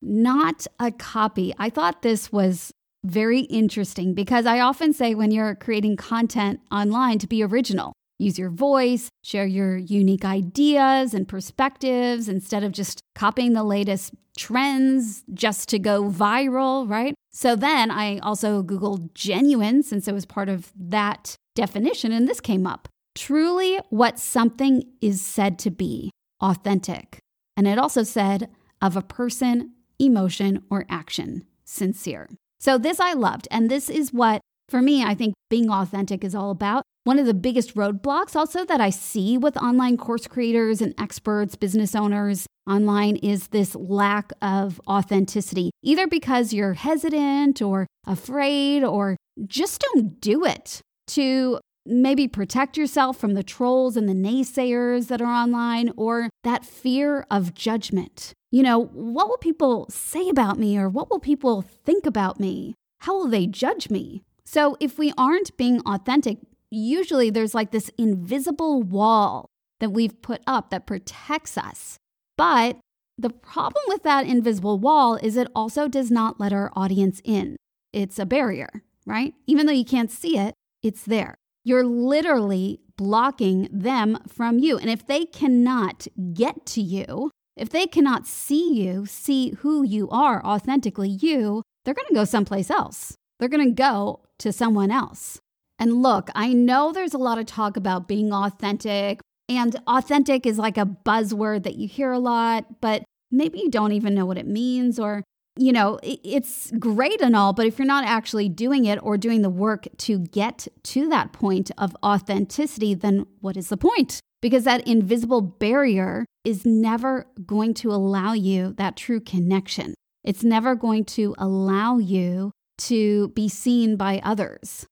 Not 0.01 0.67
a 0.79 0.91
copy. 0.91 1.53
I 1.57 1.69
thought 1.69 2.01
this 2.01 2.31
was 2.31 2.71
very 3.05 3.41
interesting 3.41 4.13
because 4.13 4.45
I 4.45 4.59
often 4.59 4.91
say 4.91 5.13
when 5.13 5.31
you're 5.31 5.55
creating 5.55 5.97
content 5.97 6.59
online 6.71 7.19
to 7.19 7.27
be 7.27 7.43
original, 7.43 7.93
use 8.17 8.39
your 8.39 8.49
voice, 8.49 9.09
share 9.23 9.45
your 9.45 9.77
unique 9.77 10.25
ideas 10.25 11.13
and 11.13 11.27
perspectives 11.27 12.27
instead 12.27 12.63
of 12.63 12.71
just 12.71 13.01
copying 13.15 13.53
the 13.53 13.63
latest 13.63 14.13
trends 14.37 15.23
just 15.33 15.69
to 15.69 15.79
go 15.79 16.09
viral, 16.09 16.89
right? 16.89 17.13
So 17.31 17.55
then 17.55 17.91
I 17.91 18.17
also 18.19 18.63
Googled 18.63 19.13
genuine 19.13 19.83
since 19.83 20.07
it 20.07 20.13
was 20.13 20.25
part 20.25 20.49
of 20.49 20.71
that 20.75 21.35
definition, 21.55 22.11
and 22.11 22.27
this 22.27 22.39
came 22.39 22.65
up. 22.65 22.87
Truly 23.15 23.79
what 23.89 24.19
something 24.19 24.83
is 25.01 25.21
said 25.21 25.59
to 25.59 25.71
be, 25.71 26.11
authentic. 26.41 27.19
And 27.55 27.67
it 27.67 27.77
also 27.77 28.03
said 28.03 28.49
of 28.81 28.97
a 28.97 29.01
person, 29.01 29.73
emotion, 29.99 30.63
or 30.69 30.85
action, 30.89 31.45
sincere. 31.63 32.29
So 32.59 32.77
this 32.77 32.99
I 32.99 33.13
loved. 33.13 33.47
And 33.51 33.69
this 33.69 33.89
is 33.89 34.11
what, 34.11 34.41
for 34.69 34.81
me, 34.81 35.03
I 35.03 35.13
think 35.13 35.35
being 35.49 35.69
authentic 35.69 36.23
is 36.23 36.33
all 36.33 36.49
about. 36.49 36.83
One 37.03 37.19
of 37.19 37.25
the 37.25 37.33
biggest 37.33 37.75
roadblocks 37.75 38.35
also 38.35 38.63
that 38.65 38.79
I 38.79 38.89
see 38.89 39.37
with 39.37 39.57
online 39.57 39.97
course 39.97 40.25
creators 40.25 40.81
and 40.81 40.95
experts, 40.97 41.55
business 41.55 41.95
owners 41.95 42.47
online 42.65 43.17
is 43.17 43.49
this 43.49 43.75
lack 43.75 44.31
of 44.41 44.79
authenticity, 44.87 45.71
either 45.83 46.07
because 46.07 46.53
you're 46.53 46.73
hesitant 46.73 47.61
or 47.61 47.87
afraid 48.07 48.85
or 48.85 49.17
just 49.45 49.83
don't 49.93 50.21
do 50.21 50.45
it 50.45 50.79
to 51.07 51.59
maybe 51.85 52.27
protect 52.27 52.77
yourself 52.77 53.17
from 53.17 53.33
the 53.33 53.43
trolls 53.43 53.97
and 53.97 54.07
the 54.07 54.13
naysayers 54.13 55.07
that 55.07 55.21
are 55.21 55.33
online 55.33 55.91
or 55.97 56.29
that 56.43 56.65
fear 56.65 57.25
of 57.29 57.53
judgment. 57.53 58.33
You 58.51 58.63
know, 58.63 58.85
what 58.85 59.27
will 59.29 59.37
people 59.37 59.87
say 59.89 60.29
about 60.29 60.57
me 60.59 60.77
or 60.77 60.87
what 60.87 61.09
will 61.09 61.19
people 61.19 61.61
think 61.61 62.05
about 62.05 62.39
me? 62.39 62.75
How 62.99 63.17
will 63.17 63.27
they 63.27 63.47
judge 63.47 63.89
me? 63.89 64.23
So, 64.45 64.77
if 64.79 64.97
we 64.97 65.13
aren't 65.17 65.57
being 65.57 65.81
authentic, 65.81 66.37
usually 66.69 67.29
there's 67.29 67.55
like 67.55 67.71
this 67.71 67.89
invisible 67.97 68.83
wall 68.83 69.47
that 69.79 69.89
we've 69.89 70.21
put 70.21 70.41
up 70.47 70.69
that 70.69 70.85
protects 70.85 71.57
us. 71.57 71.97
But 72.37 72.79
the 73.17 73.29
problem 73.29 73.83
with 73.87 74.03
that 74.03 74.25
invisible 74.25 74.79
wall 74.79 75.15
is 75.15 75.37
it 75.37 75.47
also 75.55 75.87
does 75.87 76.11
not 76.11 76.39
let 76.39 76.53
our 76.53 76.71
audience 76.75 77.21
in. 77.23 77.57
It's 77.91 78.17
a 78.17 78.25
barrier, 78.25 78.83
right? 79.05 79.33
Even 79.45 79.65
though 79.65 79.73
you 79.73 79.85
can't 79.85 80.11
see 80.11 80.37
it, 80.37 80.53
it's 80.81 81.03
there. 81.03 81.35
You're 81.63 81.85
literally 81.85 82.81
blocking 82.97 83.69
them 83.71 84.19
from 84.27 84.59
you. 84.59 84.77
And 84.77 84.89
if 84.89 85.07
they 85.07 85.25
cannot 85.25 86.07
get 86.33 86.65
to 86.67 86.81
you, 86.81 87.31
If 87.55 87.69
they 87.69 87.85
cannot 87.85 88.25
see 88.25 88.73
you, 88.73 89.05
see 89.05 89.51
who 89.59 89.83
you 89.83 90.09
are 90.09 90.43
authentically 90.43 91.09
you, 91.09 91.61
they're 91.85 91.93
going 91.93 92.07
to 92.07 92.13
go 92.13 92.25
someplace 92.25 92.71
else. 92.71 93.15
They're 93.39 93.49
going 93.49 93.67
to 93.67 93.75
go 93.75 94.21
to 94.39 94.51
someone 94.51 94.91
else. 94.91 95.39
And 95.77 96.01
look, 96.01 96.29
I 96.33 96.53
know 96.53 96.91
there's 96.91 97.13
a 97.13 97.19
lot 97.19 97.37
of 97.37 97.45
talk 97.45 97.77
about 97.77 98.07
being 98.07 98.33
authentic, 98.33 99.19
and 99.49 99.75
authentic 99.87 100.45
is 100.45 100.57
like 100.57 100.77
a 100.77 100.85
buzzword 100.85 101.63
that 101.63 101.75
you 101.75 101.87
hear 101.87 102.11
a 102.11 102.19
lot, 102.19 102.81
but 102.81 103.03
maybe 103.31 103.59
you 103.59 103.69
don't 103.69 103.91
even 103.91 104.15
know 104.15 104.25
what 104.25 104.37
it 104.37 104.47
means, 104.47 104.97
or, 104.97 105.23
you 105.55 105.71
know, 105.71 105.99
it's 106.01 106.71
great 106.79 107.21
and 107.21 107.35
all, 107.35 107.53
but 107.53 107.67
if 107.67 107.77
you're 107.77 107.85
not 107.85 108.05
actually 108.05 108.49
doing 108.49 108.85
it 108.85 108.99
or 109.03 109.17
doing 109.17 109.43
the 109.43 109.49
work 109.49 109.87
to 109.97 110.19
get 110.19 110.67
to 110.83 111.07
that 111.09 111.31
point 111.31 111.69
of 111.77 111.95
authenticity, 112.03 112.93
then 112.93 113.25
what 113.39 113.55
is 113.55 113.69
the 113.69 113.77
point? 113.77 114.19
Because 114.41 114.63
that 114.63 114.87
invisible 114.87 115.41
barrier 115.41 116.25
is 116.43 116.65
never 116.65 117.27
going 117.45 117.73
to 117.75 117.91
allow 117.91 118.33
you 118.33 118.73
that 118.77 118.97
true 118.97 119.19
connection. 119.19 119.93
It's 120.23 120.43
never 120.43 120.75
going 120.75 121.05
to 121.05 121.35
allow 121.37 121.97
you 121.97 122.51
to 122.79 123.29
be 123.29 123.47
seen 123.47 123.95
by 123.95 124.21
others. 124.23 124.87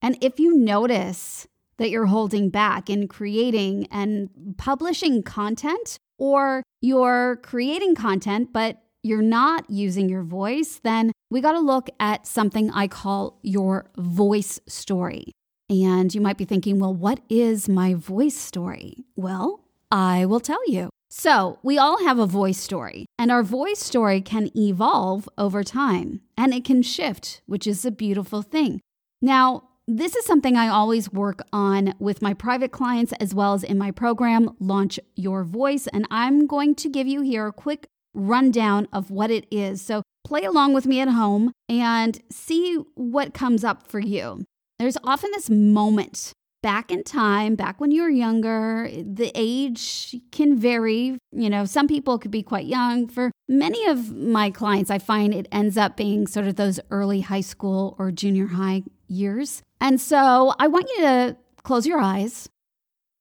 And 0.00 0.16
if 0.20 0.38
you 0.38 0.56
notice 0.56 1.46
that 1.78 1.90
you're 1.90 2.06
holding 2.06 2.50
back 2.50 2.88
in 2.88 3.08
creating 3.08 3.88
and 3.90 4.28
publishing 4.56 5.22
content, 5.22 5.96
or 6.18 6.62
you're 6.80 7.36
creating 7.42 7.94
content, 7.94 8.52
but 8.52 8.82
you're 9.08 9.22
not 9.22 9.68
using 9.68 10.08
your 10.08 10.22
voice, 10.22 10.80
then 10.84 11.12
we 11.30 11.40
got 11.40 11.52
to 11.52 11.60
look 11.60 11.88
at 11.98 12.26
something 12.26 12.70
I 12.70 12.86
call 12.86 13.38
your 13.42 13.90
voice 13.96 14.60
story. 14.66 15.32
And 15.70 16.14
you 16.14 16.20
might 16.20 16.38
be 16.38 16.44
thinking, 16.44 16.78
well, 16.78 16.94
what 16.94 17.20
is 17.28 17.68
my 17.68 17.94
voice 17.94 18.36
story? 18.36 19.04
Well, 19.16 19.64
I 19.90 20.26
will 20.26 20.40
tell 20.40 20.66
you. 20.70 20.90
So, 21.10 21.58
we 21.62 21.78
all 21.78 22.04
have 22.04 22.18
a 22.18 22.26
voice 22.26 22.58
story, 22.58 23.06
and 23.18 23.30
our 23.30 23.42
voice 23.42 23.78
story 23.78 24.20
can 24.20 24.50
evolve 24.54 25.26
over 25.38 25.64
time 25.64 26.20
and 26.36 26.52
it 26.52 26.66
can 26.66 26.82
shift, 26.82 27.40
which 27.46 27.66
is 27.66 27.86
a 27.86 27.90
beautiful 27.90 28.42
thing. 28.42 28.80
Now, 29.22 29.64
this 29.86 30.14
is 30.14 30.26
something 30.26 30.54
I 30.54 30.68
always 30.68 31.10
work 31.10 31.40
on 31.50 31.94
with 31.98 32.20
my 32.20 32.34
private 32.34 32.72
clients 32.72 33.14
as 33.20 33.34
well 33.34 33.54
as 33.54 33.64
in 33.64 33.78
my 33.78 33.90
program, 33.90 34.54
Launch 34.60 35.00
Your 35.16 35.44
Voice. 35.44 35.86
And 35.86 36.06
I'm 36.10 36.46
going 36.46 36.74
to 36.74 36.90
give 36.90 37.06
you 37.06 37.22
here 37.22 37.46
a 37.46 37.52
quick 37.54 37.86
rundown 38.14 38.88
of 38.92 39.10
what 39.10 39.30
it 39.30 39.46
is. 39.50 39.82
So 39.82 40.02
play 40.24 40.44
along 40.44 40.74
with 40.74 40.86
me 40.86 41.00
at 41.00 41.08
home 41.08 41.52
and 41.68 42.20
see 42.30 42.76
what 42.94 43.34
comes 43.34 43.64
up 43.64 43.86
for 43.86 44.00
you. 44.00 44.44
There's 44.78 44.98
often 45.02 45.30
this 45.32 45.50
moment 45.50 46.32
back 46.62 46.90
in 46.90 47.04
time, 47.04 47.54
back 47.54 47.80
when 47.80 47.90
you 47.90 48.02
were 48.02 48.10
younger, 48.10 48.90
the 48.92 49.30
age 49.34 50.16
can 50.32 50.56
vary. 50.58 51.16
You 51.32 51.50
know, 51.50 51.64
some 51.64 51.88
people 51.88 52.18
could 52.18 52.30
be 52.30 52.42
quite 52.42 52.66
young. 52.66 53.06
For 53.08 53.30
many 53.48 53.86
of 53.86 54.14
my 54.14 54.50
clients, 54.50 54.90
I 54.90 54.98
find 54.98 55.34
it 55.34 55.48
ends 55.52 55.76
up 55.76 55.96
being 55.96 56.26
sort 56.26 56.46
of 56.46 56.56
those 56.56 56.80
early 56.90 57.20
high 57.22 57.40
school 57.40 57.94
or 57.98 58.10
junior 58.10 58.48
high 58.48 58.82
years. 59.06 59.62
And 59.80 60.00
so 60.00 60.54
I 60.58 60.66
want 60.66 60.88
you 60.96 61.02
to 61.02 61.36
close 61.62 61.86
your 61.86 62.00
eyes, 62.00 62.48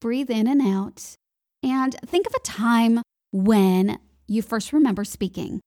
breathe 0.02 0.30
in 0.30 0.48
and 0.48 0.62
out, 0.62 1.16
and 1.64 1.96
think 2.06 2.28
of 2.28 2.34
a 2.36 2.40
time 2.40 3.02
when 3.32 4.00
you 4.28 4.42
first 4.42 4.74
remember 4.74 5.04
speaking. 5.04 5.62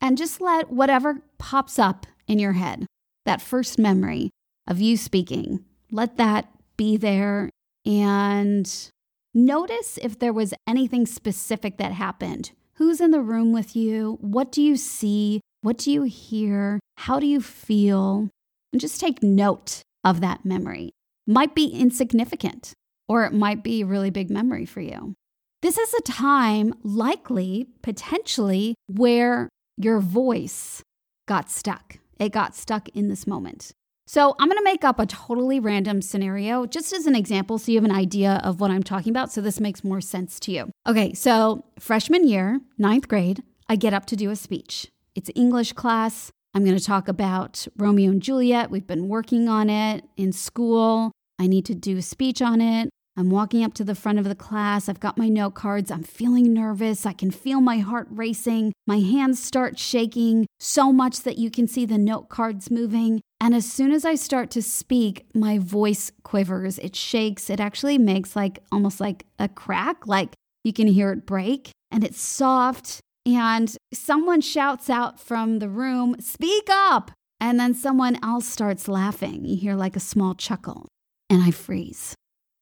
And 0.00 0.18
just 0.18 0.40
let 0.40 0.70
whatever 0.70 1.22
pops 1.38 1.78
up 1.78 2.06
in 2.26 2.38
your 2.38 2.52
head, 2.52 2.86
that 3.24 3.40
first 3.40 3.78
memory 3.78 4.30
of 4.66 4.80
you 4.80 4.96
speaking, 4.96 5.64
let 5.90 6.16
that 6.16 6.48
be 6.76 6.96
there 6.96 7.50
and 7.84 8.90
notice 9.32 9.98
if 10.02 10.18
there 10.18 10.32
was 10.32 10.52
anything 10.66 11.06
specific 11.06 11.78
that 11.78 11.92
happened. 11.92 12.50
Who's 12.74 13.00
in 13.00 13.10
the 13.10 13.22
room 13.22 13.52
with 13.52 13.74
you? 13.74 14.18
What 14.20 14.52
do 14.52 14.60
you 14.60 14.76
see? 14.76 15.40
What 15.62 15.78
do 15.78 15.90
you 15.90 16.02
hear? 16.02 16.80
How 16.96 17.18
do 17.18 17.26
you 17.26 17.40
feel? 17.40 18.28
And 18.72 18.80
just 18.80 19.00
take 19.00 19.22
note 19.22 19.82
of 20.04 20.20
that 20.20 20.44
memory. 20.44 20.92
Might 21.26 21.54
be 21.54 21.66
insignificant, 21.66 22.72
or 23.08 23.24
it 23.24 23.32
might 23.32 23.64
be 23.64 23.82
a 23.82 23.86
really 23.86 24.10
big 24.10 24.30
memory 24.30 24.66
for 24.66 24.80
you. 24.80 25.14
This 25.62 25.78
is 25.78 25.94
a 25.94 26.02
time, 26.02 26.74
likely, 26.82 27.66
potentially, 27.82 28.74
where 28.88 29.48
your 29.76 30.00
voice 30.00 30.82
got 31.26 31.50
stuck. 31.50 31.98
It 32.18 32.30
got 32.30 32.54
stuck 32.54 32.88
in 32.90 33.08
this 33.08 33.26
moment. 33.26 33.72
So, 34.06 34.36
I'm 34.38 34.48
going 34.48 34.58
to 34.58 34.64
make 34.64 34.84
up 34.84 35.00
a 35.00 35.06
totally 35.06 35.58
random 35.58 36.00
scenario 36.02 36.66
just 36.66 36.92
as 36.92 37.06
an 37.06 37.16
example 37.16 37.58
so 37.58 37.72
you 37.72 37.78
have 37.78 37.84
an 37.84 37.90
idea 37.90 38.40
of 38.44 38.60
what 38.60 38.70
I'm 38.70 38.84
talking 38.84 39.10
about 39.10 39.32
so 39.32 39.40
this 39.40 39.58
makes 39.58 39.82
more 39.82 40.00
sense 40.00 40.38
to 40.40 40.52
you. 40.52 40.70
Okay, 40.86 41.12
so 41.14 41.64
freshman 41.80 42.28
year, 42.28 42.60
ninth 42.78 43.08
grade, 43.08 43.42
I 43.68 43.76
get 43.76 43.94
up 43.94 44.06
to 44.06 44.16
do 44.16 44.30
a 44.30 44.36
speech. 44.36 44.88
It's 45.16 45.30
English 45.34 45.72
class. 45.72 46.30
I'm 46.54 46.64
going 46.64 46.76
to 46.78 46.84
talk 46.84 47.08
about 47.08 47.66
Romeo 47.76 48.10
and 48.10 48.22
Juliet. 48.22 48.70
We've 48.70 48.86
been 48.86 49.08
working 49.08 49.48
on 49.48 49.68
it 49.68 50.04
in 50.16 50.32
school. 50.32 51.10
I 51.38 51.48
need 51.48 51.64
to 51.66 51.74
do 51.74 51.96
a 51.96 52.02
speech 52.02 52.40
on 52.40 52.60
it. 52.60 52.88
I'm 53.16 53.30
walking 53.30 53.64
up 53.64 53.72
to 53.74 53.84
the 53.84 53.94
front 53.94 54.18
of 54.18 54.24
the 54.26 54.34
class. 54.34 54.88
I've 54.88 55.00
got 55.00 55.16
my 55.16 55.28
note 55.28 55.54
cards. 55.54 55.90
I'm 55.90 56.02
feeling 56.02 56.52
nervous. 56.52 57.06
I 57.06 57.12
can 57.12 57.30
feel 57.30 57.60
my 57.60 57.78
heart 57.78 58.08
racing. 58.10 58.72
My 58.86 58.98
hands 58.98 59.42
start 59.42 59.78
shaking 59.78 60.46
so 60.60 60.92
much 60.92 61.22
that 61.22 61.38
you 61.38 61.50
can 61.50 61.66
see 61.66 61.86
the 61.86 61.96
note 61.96 62.28
cards 62.28 62.70
moving. 62.70 63.20
And 63.40 63.54
as 63.54 63.70
soon 63.70 63.92
as 63.92 64.04
I 64.04 64.16
start 64.16 64.50
to 64.50 64.62
speak, 64.62 65.26
my 65.34 65.58
voice 65.58 66.12
quivers. 66.24 66.78
It 66.78 66.94
shakes. 66.94 67.48
It 67.48 67.60
actually 67.60 67.96
makes 67.96 68.36
like 68.36 68.58
almost 68.70 69.00
like 69.00 69.24
a 69.38 69.48
crack, 69.48 70.06
like 70.06 70.34
you 70.62 70.72
can 70.72 70.86
hear 70.86 71.12
it 71.12 71.24
break. 71.24 71.70
And 71.90 72.04
it's 72.04 72.20
soft 72.20 73.00
and 73.26 73.76
someone 73.92 74.40
shouts 74.40 74.88
out 74.88 75.18
from 75.18 75.58
the 75.58 75.68
room, 75.68 76.16
Speak 76.20 76.68
up! 76.70 77.10
And 77.40 77.60
then 77.60 77.74
someone 77.74 78.18
else 78.22 78.48
starts 78.48 78.88
laughing. 78.88 79.44
You 79.44 79.56
hear 79.56 79.74
like 79.74 79.96
a 79.96 80.00
small 80.00 80.34
chuckle, 80.34 80.86
and 81.28 81.42
I 81.42 81.50
freeze. 81.50 82.14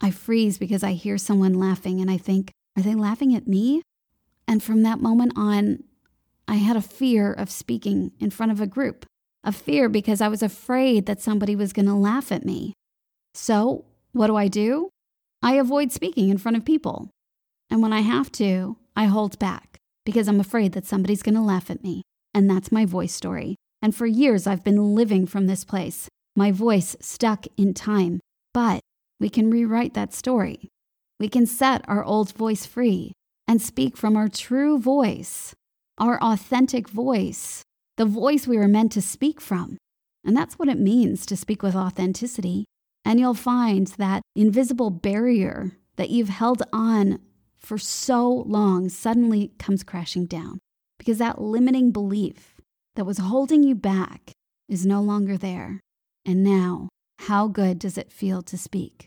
I 0.05 0.11
freeze 0.11 0.59
because 0.59 0.85
I 0.85 0.93
hear 0.93 1.17
someone 1.17 1.55
laughing, 1.55 1.99
and 1.99 2.11
I 2.11 2.19
think, 2.19 2.51
Are 2.77 2.83
they 2.83 2.95
laughing 2.95 3.35
at 3.35 3.49
me? 3.49 3.81
And 4.47 4.63
from 4.63 4.83
that 4.83 5.01
moment 5.01 5.33
on, 5.35 5.83
I 6.47 6.57
had 6.57 6.77
a 6.77 6.83
fear 6.83 7.33
of 7.33 7.51
speaking 7.51 8.13
in 8.21 8.29
front 8.29 8.53
of 8.53 8.61
a 8.61 8.67
group, 8.67 9.07
a 9.45 9.51
fear 9.51 9.89
because 9.89 10.21
I 10.21 10.29
was 10.29 10.43
afraid 10.43 11.07
that 11.07 11.23
somebody 11.23 11.57
was 11.57 11.73
going 11.73 11.87
to 11.87 11.95
laugh 11.95 12.31
at 12.31 12.45
me. 12.45 12.75
So, 13.33 13.87
what 14.13 14.27
do 14.27 14.37
I 14.37 14.47
do? 14.47 14.91
I 15.43 15.55
avoid 15.55 15.91
speaking 15.91 16.29
in 16.29 16.37
front 16.37 16.59
of 16.59 16.67
people. 16.67 17.09
And 17.71 17.81
when 17.81 17.95
I 17.95 18.01
have 18.01 18.31
to, 18.33 18.77
I 18.95 19.07
hold 19.07 19.39
back 19.39 19.79
because 20.05 20.29
I'm 20.29 20.39
afraid 20.39 20.73
that 20.75 20.85
somebody's 20.85 21.23
going 21.23 21.35
to 21.37 21.41
laugh 21.41 21.71
at 21.71 21.83
me. 21.83 22.03
And 22.35 22.51
that's 22.51 22.71
my 22.71 22.85
voice 22.85 23.15
story. 23.15 23.57
And 23.81 23.97
for 23.97 24.05
years, 24.05 24.47
I've 24.47 24.65
been 24.65 24.95
living 24.95 25.27
from 25.27 25.47
this 25.47 25.65
place, 25.65 26.09
my 26.37 26.53
voice 26.53 26.95
stuck 27.01 27.47
in 27.57 27.73
time. 27.73 28.21
But 28.53 28.81
we 29.21 29.29
can 29.29 29.51
rewrite 29.51 29.95
that 29.95 30.13
story. 30.13 30.69
We 31.21 31.29
can 31.29 31.47
set 31.47 31.89
our 31.89 32.05
old 32.05 32.33
voice 32.33 32.67
free 32.67 33.13
and 33.47 33.61
speak 33.61 33.97
from 33.97 34.17
our 34.17 34.29
true 34.29 34.79
voice, 34.79 35.55
our 35.99 36.23
authentic 36.23 36.89
voice, 36.89 37.63
the 37.97 38.05
voice 38.05 38.47
we 38.47 38.59
were 38.59 38.69
meant 38.69 38.93
to 38.93 39.03
speak 39.03 39.41
from. 39.41 39.77
And 40.25 40.37
that's 40.37 40.55
what 40.55 40.69
it 40.69 40.79
means 40.79 41.27
to 41.27 41.37
speak 41.37 41.63
with 41.63 41.77
authenticity. 41.77 42.65
And 43.05 43.21
you'll 43.21 43.35
find 43.35 43.87
that 43.99 44.23
invisible 44.35 44.91
barrier 44.91 45.73
that 45.97 46.11
you've 46.11 46.31
held 46.31 46.63
on 46.73 47.21
for 47.59 47.79
so 47.79 48.45
long 48.47 48.89
suddenly 48.89 49.53
comes 49.59 49.83
crashing 49.83 50.27
down 50.27 50.59
because 50.99 51.19
that 51.19 51.41
limiting 51.41 51.91
belief 51.91 52.55
that 52.97 53.05
was 53.05 53.19
holding 53.19 53.63
you 53.63 53.75
back 53.75 54.33
is 54.69 54.87
no 54.87 55.01
longer 55.01 55.37
there. 55.37 55.81
And 56.27 56.43
now, 56.43 56.89
how 57.21 57.49
good 57.49 57.79
does 57.79 57.99
it 57.99 58.13
feel 58.13 58.43
to 58.43 58.59
speak? 58.59 59.07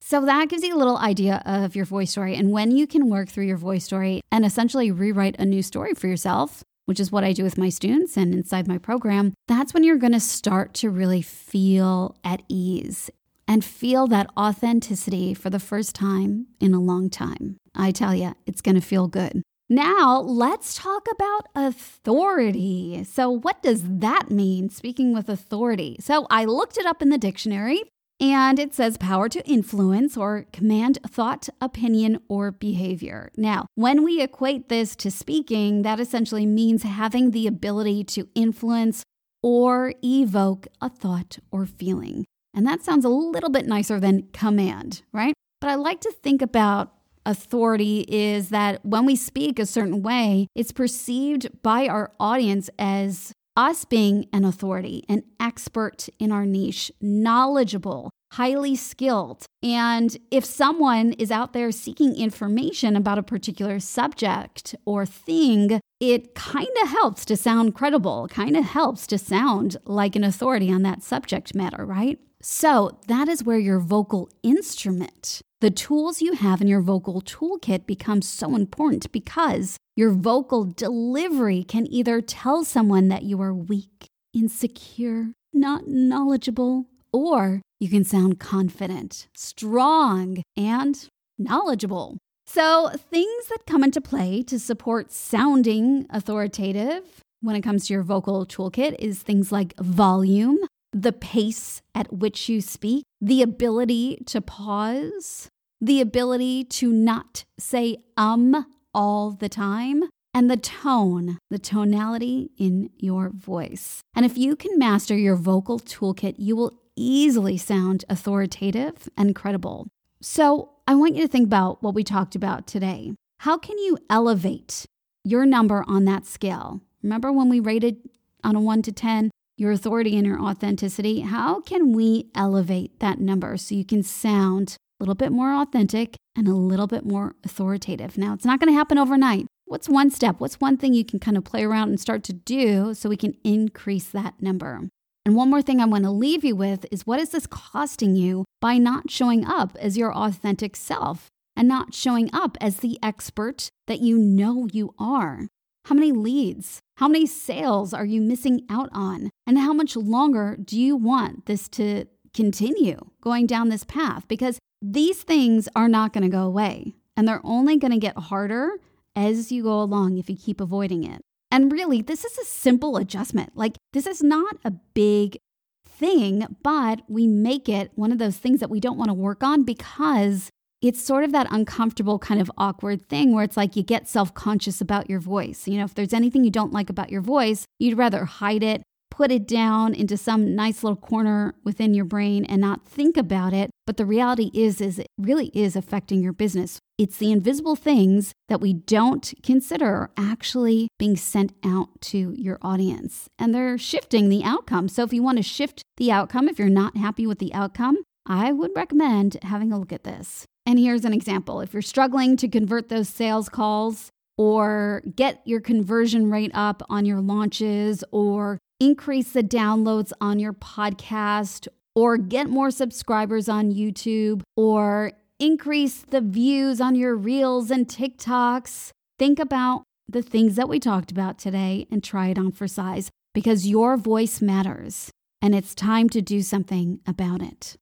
So 0.00 0.24
that 0.24 0.48
gives 0.48 0.62
you 0.62 0.74
a 0.74 0.78
little 0.78 0.96
idea 0.96 1.42
of 1.44 1.76
your 1.76 1.84
voice 1.84 2.10
story 2.10 2.34
and 2.34 2.50
when 2.50 2.70
you 2.70 2.86
can 2.86 3.10
work 3.10 3.28
through 3.28 3.46
your 3.46 3.56
voice 3.56 3.84
story 3.84 4.22
and 4.32 4.44
essentially 4.44 4.90
rewrite 4.90 5.36
a 5.38 5.44
new 5.44 5.62
story 5.62 5.94
for 5.94 6.06
yourself, 6.06 6.64
which 6.86 6.98
is 6.98 7.12
what 7.12 7.22
I 7.22 7.32
do 7.32 7.44
with 7.44 7.58
my 7.58 7.68
students 7.68 8.16
and 8.16 8.32
inside 8.34 8.66
my 8.66 8.78
program, 8.78 9.34
that's 9.46 9.74
when 9.74 9.84
you're 9.84 9.98
going 9.98 10.12
to 10.12 10.20
start 10.20 10.74
to 10.74 10.90
really 10.90 11.22
feel 11.22 12.16
at 12.24 12.42
ease 12.48 13.10
and 13.46 13.64
feel 13.64 14.06
that 14.06 14.30
authenticity 14.36 15.34
for 15.34 15.50
the 15.50 15.58
first 15.58 15.94
time 15.94 16.46
in 16.60 16.72
a 16.72 16.80
long 16.80 17.10
time. 17.10 17.56
I 17.74 17.90
tell 17.90 18.14
you, 18.14 18.34
it's 18.46 18.60
going 18.60 18.76
to 18.76 18.80
feel 18.80 19.06
good. 19.06 19.42
Now, 19.72 20.20
let's 20.20 20.74
talk 20.74 21.06
about 21.14 21.46
authority. 21.54 23.04
So, 23.04 23.30
what 23.30 23.62
does 23.62 23.84
that 23.84 24.28
mean, 24.28 24.68
speaking 24.68 25.14
with 25.14 25.28
authority? 25.28 25.96
So, 26.00 26.26
I 26.28 26.44
looked 26.44 26.76
it 26.76 26.86
up 26.86 27.00
in 27.00 27.10
the 27.10 27.18
dictionary 27.18 27.84
and 28.20 28.58
it 28.58 28.74
says 28.74 28.98
power 28.98 29.28
to 29.28 29.46
influence 29.48 30.16
or 30.16 30.46
command 30.52 30.98
thought, 31.06 31.48
opinion, 31.60 32.18
or 32.28 32.50
behavior. 32.50 33.30
Now, 33.36 33.66
when 33.76 34.02
we 34.02 34.20
equate 34.20 34.68
this 34.68 34.96
to 34.96 35.10
speaking, 35.10 35.82
that 35.82 36.00
essentially 36.00 36.46
means 36.46 36.82
having 36.82 37.30
the 37.30 37.46
ability 37.46 38.02
to 38.04 38.28
influence 38.34 39.04
or 39.40 39.94
evoke 40.04 40.66
a 40.80 40.88
thought 40.88 41.38
or 41.52 41.64
feeling. 41.64 42.24
And 42.52 42.66
that 42.66 42.82
sounds 42.82 43.04
a 43.04 43.08
little 43.08 43.50
bit 43.50 43.66
nicer 43.66 44.00
than 44.00 44.28
command, 44.32 45.02
right? 45.12 45.34
But 45.60 45.70
I 45.70 45.76
like 45.76 46.00
to 46.00 46.10
think 46.10 46.42
about 46.42 46.92
authority 47.26 48.04
is 48.08 48.50
that 48.50 48.84
when 48.84 49.04
we 49.04 49.16
speak 49.16 49.58
a 49.58 49.66
certain 49.66 50.02
way, 50.02 50.46
it's 50.54 50.72
perceived 50.72 51.62
by 51.62 51.86
our 51.86 52.12
audience 52.18 52.70
as 52.78 53.32
us 53.56 53.84
being 53.84 54.26
an 54.32 54.44
authority, 54.44 55.04
an 55.08 55.22
expert 55.38 56.08
in 56.18 56.32
our 56.32 56.46
niche, 56.46 56.90
knowledgeable, 57.00 58.10
highly 58.32 58.76
skilled. 58.76 59.44
And 59.62 60.16
if 60.30 60.44
someone 60.44 61.12
is 61.14 61.30
out 61.30 61.52
there 61.52 61.72
seeking 61.72 62.14
information 62.14 62.96
about 62.96 63.18
a 63.18 63.22
particular 63.22 63.80
subject 63.80 64.74
or 64.84 65.04
thing, 65.04 65.80
it 65.98 66.34
kind 66.34 66.68
of 66.82 66.88
helps 66.88 67.24
to 67.26 67.36
sound 67.36 67.74
credible, 67.74 68.28
kind 68.28 68.56
of 68.56 68.64
helps 68.64 69.06
to 69.08 69.18
sound 69.18 69.76
like 69.84 70.16
an 70.16 70.24
authority 70.24 70.72
on 70.72 70.82
that 70.82 71.02
subject 71.02 71.54
matter, 71.54 71.84
right? 71.84 72.18
So 72.40 72.98
that 73.08 73.28
is 73.28 73.44
where 73.44 73.58
your 73.58 73.80
vocal 73.80 74.30
instrument, 74.42 75.42
the 75.60 75.70
tools 75.70 76.22
you 76.22 76.32
have 76.32 76.62
in 76.62 76.68
your 76.68 76.80
vocal 76.80 77.20
toolkit, 77.20 77.86
become 77.86 78.22
so 78.22 78.56
important 78.56 79.12
because 79.12 79.76
your 79.94 80.10
vocal 80.10 80.64
delivery 80.64 81.64
can 81.64 81.86
either 81.92 82.22
tell 82.22 82.64
someone 82.64 83.08
that 83.08 83.24
you 83.24 83.40
are 83.42 83.52
weak, 83.52 84.06
insecure, 84.32 85.32
not 85.52 85.86
knowledgeable, 85.86 86.86
or 87.12 87.60
you 87.78 87.90
can 87.90 88.04
sound 88.04 88.40
confident, 88.40 89.28
strong, 89.34 90.42
and 90.56 91.08
knowledgeable. 91.38 92.16
So, 92.46 92.90
things 93.10 93.46
that 93.48 93.66
come 93.66 93.84
into 93.84 94.00
play 94.00 94.42
to 94.44 94.58
support 94.58 95.12
sounding 95.12 96.06
authoritative 96.10 97.04
when 97.42 97.54
it 97.54 97.62
comes 97.62 97.86
to 97.86 97.94
your 97.94 98.02
vocal 98.02 98.46
toolkit 98.46 98.96
is 98.98 99.22
things 99.22 99.52
like 99.52 99.76
volume, 99.78 100.58
the 100.92 101.12
pace 101.12 101.80
at 101.94 102.12
which 102.12 102.48
you 102.48 102.60
speak, 102.60 103.04
the 103.20 103.42
ability 103.42 104.22
to 104.26 104.40
pause, 104.40 105.48
the 105.80 106.00
ability 106.00 106.64
to 106.64 106.92
not 106.92 107.44
say 107.58 107.98
um 108.16 108.66
all 108.92 109.30
the 109.30 109.48
time, 109.48 110.04
and 110.32 110.50
the 110.50 110.56
tone, 110.56 111.38
the 111.50 111.58
tonality 111.58 112.50
in 112.56 112.90
your 112.96 113.30
voice. 113.30 114.00
And 114.14 114.24
if 114.24 114.38
you 114.38 114.56
can 114.56 114.78
master 114.78 115.16
your 115.16 115.36
vocal 115.36 115.78
toolkit, 115.78 116.36
you 116.38 116.56
will 116.56 116.80
easily 116.96 117.56
sound 117.56 118.04
authoritative 118.08 119.08
and 119.16 119.34
credible. 119.34 119.88
So, 120.20 120.70
I 120.86 120.94
want 120.94 121.14
you 121.14 121.22
to 121.22 121.28
think 121.28 121.46
about 121.46 121.82
what 121.82 121.94
we 121.94 122.02
talked 122.02 122.34
about 122.34 122.66
today. 122.66 123.12
How 123.38 123.56
can 123.56 123.78
you 123.78 123.96
elevate 124.10 124.86
your 125.24 125.46
number 125.46 125.84
on 125.86 126.04
that 126.06 126.26
scale? 126.26 126.80
Remember 127.02 127.32
when 127.32 127.48
we 127.48 127.60
rated 127.60 127.96
on 128.42 128.56
a 128.56 128.60
1 128.60 128.82
to 128.82 128.92
10 128.92 129.30
your 129.60 129.72
authority 129.72 130.16
and 130.16 130.26
your 130.26 130.40
authenticity? 130.40 131.20
How 131.20 131.60
can 131.60 131.92
we 131.92 132.30
elevate 132.34 132.98
that 133.00 133.20
number 133.20 133.58
so 133.58 133.74
you 133.74 133.84
can 133.84 134.02
sound 134.02 134.78
a 134.98 135.02
little 135.04 135.14
bit 135.14 135.30
more 135.30 135.52
authentic 135.54 136.16
and 136.34 136.48
a 136.48 136.54
little 136.54 136.86
bit 136.86 137.04
more 137.04 137.34
authoritative? 137.44 138.16
Now, 138.16 138.32
it's 138.32 138.46
not 138.46 138.58
going 138.58 138.72
to 138.72 138.76
happen 138.76 138.96
overnight. 138.96 139.46
What's 139.66 139.88
one 139.88 140.10
step? 140.10 140.40
What's 140.40 140.60
one 140.60 140.78
thing 140.78 140.94
you 140.94 141.04
can 141.04 141.20
kind 141.20 141.36
of 141.36 141.44
play 141.44 141.62
around 141.62 141.90
and 141.90 142.00
start 142.00 142.24
to 142.24 142.32
do 142.32 142.94
so 142.94 143.08
we 143.08 143.18
can 143.18 143.34
increase 143.44 144.08
that 144.08 144.40
number? 144.40 144.88
And 145.26 145.36
one 145.36 145.50
more 145.50 145.62
thing 145.62 145.80
I 145.80 145.84
want 145.84 146.04
to 146.04 146.10
leave 146.10 146.42
you 146.42 146.56
with 146.56 146.86
is 146.90 147.06
what 147.06 147.20
is 147.20 147.28
this 147.28 147.46
costing 147.46 148.16
you 148.16 148.46
by 148.62 148.78
not 148.78 149.10
showing 149.10 149.44
up 149.44 149.76
as 149.78 149.98
your 149.98 150.12
authentic 150.16 150.74
self 150.74 151.28
and 151.54 151.68
not 151.68 151.94
showing 151.94 152.30
up 152.32 152.56
as 152.62 152.78
the 152.78 152.98
expert 153.02 153.68
that 153.86 154.00
you 154.00 154.16
know 154.16 154.66
you 154.72 154.94
are? 154.98 155.48
How 155.84 155.94
many 155.94 156.12
leads, 156.12 156.80
how 156.96 157.08
many 157.08 157.26
sales 157.26 157.92
are 157.92 158.04
you 158.04 158.20
missing 158.20 158.62
out 158.70 158.90
on? 158.92 159.30
And 159.46 159.58
how 159.58 159.72
much 159.72 159.96
longer 159.96 160.56
do 160.62 160.78
you 160.78 160.96
want 160.96 161.46
this 161.46 161.68
to 161.70 162.04
continue 162.34 162.98
going 163.20 163.46
down 163.46 163.68
this 163.68 163.84
path? 163.84 164.28
Because 164.28 164.58
these 164.82 165.22
things 165.22 165.68
are 165.74 165.88
not 165.88 166.12
going 166.12 166.22
to 166.22 166.28
go 166.28 166.44
away 166.44 166.94
and 167.16 167.26
they're 167.26 167.40
only 167.44 167.76
going 167.76 167.92
to 167.92 167.98
get 167.98 168.16
harder 168.16 168.70
as 169.16 169.50
you 169.50 169.62
go 169.62 169.82
along 169.82 170.18
if 170.18 170.30
you 170.30 170.36
keep 170.36 170.60
avoiding 170.60 171.04
it. 171.04 171.20
And 171.50 171.72
really, 171.72 172.00
this 172.00 172.24
is 172.24 172.38
a 172.38 172.44
simple 172.44 172.96
adjustment. 172.96 173.56
Like, 173.56 173.76
this 173.92 174.06
is 174.06 174.22
not 174.22 174.56
a 174.64 174.70
big 174.70 175.38
thing, 175.84 176.46
but 176.62 177.02
we 177.08 177.26
make 177.26 177.68
it 177.68 177.90
one 177.96 178.12
of 178.12 178.18
those 178.18 178.38
things 178.38 178.60
that 178.60 178.70
we 178.70 178.80
don't 178.80 178.96
want 178.96 179.08
to 179.08 179.14
work 179.14 179.42
on 179.42 179.64
because 179.64 180.48
it's 180.82 181.02
sort 181.02 181.24
of 181.24 181.32
that 181.32 181.46
uncomfortable 181.50 182.18
kind 182.18 182.40
of 182.40 182.50
awkward 182.56 183.08
thing 183.08 183.34
where 183.34 183.44
it's 183.44 183.56
like 183.56 183.76
you 183.76 183.82
get 183.82 184.08
self 184.08 184.32
conscious 184.34 184.80
about 184.80 185.10
your 185.10 185.20
voice. 185.20 185.68
You 185.68 185.78
know, 185.78 185.84
if 185.84 185.94
there's 185.94 186.14
anything 186.14 186.44
you 186.44 186.50
don't 186.50 186.72
like 186.72 186.90
about 186.90 187.10
your 187.10 187.20
voice, 187.20 187.64
you'd 187.78 187.98
rather 187.98 188.24
hide 188.24 188.62
it 188.62 188.82
put 189.10 189.30
it 189.30 189.46
down 189.46 189.92
into 189.92 190.16
some 190.16 190.54
nice 190.54 190.82
little 190.82 190.96
corner 190.96 191.54
within 191.62 191.92
your 191.92 192.06
brain 192.06 192.44
and 192.44 192.58
not 192.60 192.86
think 192.86 193.18
about 193.18 193.52
it. 193.52 193.70
But 193.86 193.98
the 193.98 194.06
reality 194.06 194.50
is 194.54 194.80
is 194.80 194.98
it 194.98 195.08
really 195.18 195.48
is 195.48 195.76
affecting 195.76 196.22
your 196.22 196.32
business. 196.32 196.78
It's 196.96 197.18
the 197.18 197.32
invisible 197.32 197.76
things 197.76 198.32
that 198.48 198.60
we 198.60 198.72
don't 198.72 199.34
consider 199.42 200.10
actually 200.16 200.88
being 200.98 201.16
sent 201.16 201.52
out 201.64 202.00
to 202.02 202.32
your 202.36 202.58
audience 202.62 203.28
and 203.38 203.54
they're 203.54 203.76
shifting 203.78 204.28
the 204.28 204.44
outcome. 204.44 204.88
So 204.88 205.02
if 205.02 205.12
you 205.12 205.22
want 205.22 205.38
to 205.38 205.42
shift 205.42 205.82
the 205.96 206.10
outcome 206.10 206.48
if 206.48 206.58
you're 206.58 206.68
not 206.68 206.96
happy 206.96 207.26
with 207.26 207.40
the 207.40 207.52
outcome, 207.52 207.98
I 208.26 208.52
would 208.52 208.70
recommend 208.76 209.38
having 209.42 209.72
a 209.72 209.78
look 209.78 209.92
at 209.92 210.04
this. 210.04 210.46
And 210.70 210.78
here's 210.78 211.04
an 211.04 211.12
example. 211.12 211.60
If 211.60 211.72
you're 211.72 211.82
struggling 211.82 212.36
to 212.36 212.46
convert 212.46 212.90
those 212.90 213.08
sales 213.08 213.48
calls 213.48 214.12
or 214.38 215.02
get 215.16 215.40
your 215.44 215.60
conversion 215.60 216.30
rate 216.30 216.52
up 216.54 216.80
on 216.88 217.04
your 217.04 217.20
launches 217.20 218.04
or 218.12 218.56
increase 218.78 219.32
the 219.32 219.42
downloads 219.42 220.12
on 220.20 220.38
your 220.38 220.52
podcast 220.52 221.66
or 221.96 222.16
get 222.16 222.48
more 222.48 222.70
subscribers 222.70 223.48
on 223.48 223.72
YouTube 223.72 224.42
or 224.56 225.10
increase 225.40 226.02
the 226.02 226.20
views 226.20 226.80
on 226.80 226.94
your 226.94 227.16
reels 227.16 227.72
and 227.72 227.88
TikToks. 227.88 228.92
Think 229.18 229.40
about 229.40 229.82
the 230.08 230.22
things 230.22 230.54
that 230.54 230.68
we 230.68 230.78
talked 230.78 231.10
about 231.10 231.36
today 231.36 231.88
and 231.90 232.04
try 232.04 232.28
it 232.28 232.38
on 232.38 232.52
for 232.52 232.68
size 232.68 233.10
because 233.34 233.66
your 233.66 233.96
voice 233.96 234.40
matters 234.40 235.10
and 235.42 235.52
it's 235.52 235.74
time 235.74 236.08
to 236.10 236.22
do 236.22 236.42
something 236.42 237.00
about 237.08 237.42
it. 237.42 237.74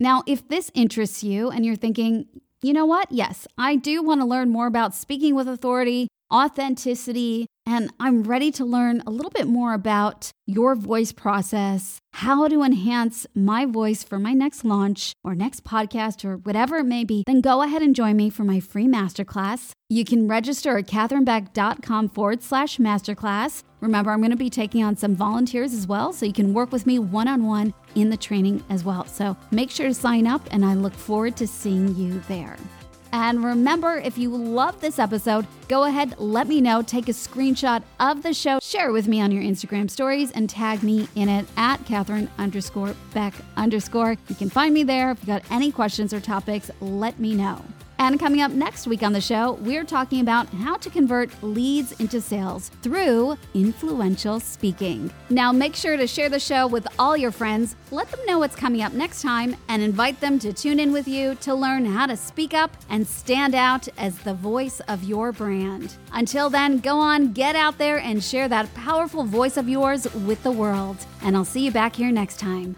Now, 0.00 0.22
if 0.26 0.46
this 0.48 0.70
interests 0.74 1.24
you 1.24 1.50
and 1.50 1.66
you're 1.66 1.76
thinking, 1.76 2.26
you 2.62 2.72
know 2.72 2.86
what? 2.86 3.10
Yes, 3.10 3.46
I 3.56 3.76
do 3.76 4.02
want 4.02 4.20
to 4.20 4.26
learn 4.26 4.50
more 4.50 4.66
about 4.66 4.94
speaking 4.94 5.34
with 5.34 5.48
authority, 5.48 6.08
authenticity, 6.32 7.46
and 7.66 7.92
I'm 8.00 8.22
ready 8.22 8.50
to 8.52 8.64
learn 8.64 9.02
a 9.06 9.10
little 9.10 9.30
bit 9.30 9.46
more 9.46 9.74
about 9.74 10.30
your 10.46 10.74
voice 10.74 11.12
process, 11.12 11.98
how 12.14 12.48
to 12.48 12.62
enhance 12.62 13.26
my 13.34 13.66
voice 13.66 14.02
for 14.02 14.18
my 14.18 14.32
next 14.32 14.64
launch 14.64 15.12
or 15.22 15.34
next 15.34 15.64
podcast 15.64 16.24
or 16.24 16.38
whatever 16.38 16.78
it 16.78 16.84
may 16.84 17.04
be, 17.04 17.24
then 17.26 17.40
go 17.40 17.62
ahead 17.62 17.82
and 17.82 17.94
join 17.94 18.16
me 18.16 18.30
for 18.30 18.44
my 18.44 18.60
free 18.60 18.86
masterclass. 18.86 19.72
You 19.90 20.04
can 20.04 20.28
register 20.28 20.78
at 20.78 20.86
katherinebeck.com 20.86 22.08
forward 22.10 22.42
slash 22.42 22.78
masterclass. 22.78 23.62
Remember, 23.80 24.10
I'm 24.10 24.20
going 24.20 24.30
to 24.30 24.36
be 24.36 24.50
taking 24.50 24.82
on 24.82 24.96
some 24.96 25.14
volunteers 25.14 25.72
as 25.72 25.86
well, 25.86 26.12
so 26.12 26.26
you 26.26 26.32
can 26.32 26.52
work 26.52 26.72
with 26.72 26.86
me 26.86 26.98
one 26.98 27.28
on 27.28 27.46
one 27.46 27.72
in 27.94 28.10
the 28.10 28.16
training 28.16 28.64
as 28.70 28.84
well. 28.84 29.06
So 29.06 29.36
make 29.50 29.70
sure 29.70 29.86
to 29.86 29.94
sign 29.94 30.26
up, 30.26 30.46
and 30.50 30.64
I 30.64 30.74
look 30.74 30.94
forward 30.94 31.36
to 31.36 31.46
seeing 31.46 31.94
you 31.94 32.20
there. 32.28 32.56
And 33.12 33.44
remember, 33.44 33.96
if 33.96 34.18
you 34.18 34.30
love 34.30 34.80
this 34.80 34.98
episode, 34.98 35.46
go 35.68 35.84
ahead, 35.84 36.18
let 36.18 36.46
me 36.48 36.60
know. 36.60 36.82
Take 36.82 37.08
a 37.08 37.12
screenshot 37.12 37.82
of 38.00 38.22
the 38.22 38.34
show, 38.34 38.58
share 38.60 38.90
it 38.90 38.92
with 38.92 39.08
me 39.08 39.20
on 39.20 39.32
your 39.32 39.42
Instagram 39.42 39.90
stories, 39.90 40.30
and 40.32 40.48
tag 40.48 40.82
me 40.82 41.08
in 41.14 41.28
it 41.28 41.46
at 41.56 41.84
Katherine 41.86 42.30
underscore 42.38 42.94
Beck 43.14 43.34
underscore. 43.56 44.16
You 44.28 44.34
can 44.34 44.50
find 44.50 44.74
me 44.74 44.82
there. 44.82 45.10
If 45.10 45.20
you 45.22 45.26
got 45.26 45.42
any 45.50 45.72
questions 45.72 46.12
or 46.12 46.20
topics, 46.20 46.70
let 46.80 47.18
me 47.18 47.34
know. 47.34 47.62
And 48.00 48.18
coming 48.18 48.42
up 48.42 48.52
next 48.52 48.86
week 48.86 49.02
on 49.02 49.12
the 49.12 49.20
show, 49.20 49.54
we're 49.60 49.84
talking 49.84 50.20
about 50.20 50.48
how 50.48 50.76
to 50.76 50.88
convert 50.88 51.30
leads 51.42 51.92
into 52.00 52.20
sales 52.20 52.70
through 52.80 53.36
influential 53.54 54.38
speaking. 54.38 55.12
Now, 55.30 55.50
make 55.50 55.74
sure 55.74 55.96
to 55.96 56.06
share 56.06 56.28
the 56.28 56.38
show 56.38 56.68
with 56.68 56.86
all 56.98 57.16
your 57.16 57.32
friends, 57.32 57.74
let 57.90 58.08
them 58.10 58.24
know 58.24 58.38
what's 58.38 58.54
coming 58.54 58.82
up 58.82 58.92
next 58.92 59.22
time, 59.22 59.56
and 59.68 59.82
invite 59.82 60.20
them 60.20 60.38
to 60.38 60.52
tune 60.52 60.78
in 60.78 60.92
with 60.92 61.08
you 61.08 61.34
to 61.36 61.54
learn 61.54 61.84
how 61.84 62.06
to 62.06 62.16
speak 62.16 62.54
up 62.54 62.70
and 62.88 63.04
stand 63.04 63.56
out 63.56 63.88
as 63.98 64.16
the 64.18 64.34
voice 64.34 64.78
of 64.86 65.02
your 65.02 65.32
brand. 65.32 65.94
Until 66.12 66.48
then, 66.50 66.78
go 66.78 66.98
on, 66.98 67.32
get 67.32 67.56
out 67.56 67.78
there, 67.78 67.98
and 67.98 68.22
share 68.22 68.48
that 68.48 68.72
powerful 68.74 69.24
voice 69.24 69.56
of 69.56 69.68
yours 69.68 70.12
with 70.14 70.40
the 70.44 70.52
world. 70.52 71.04
And 71.22 71.36
I'll 71.36 71.44
see 71.44 71.64
you 71.64 71.72
back 71.72 71.96
here 71.96 72.12
next 72.12 72.38
time. 72.38 72.76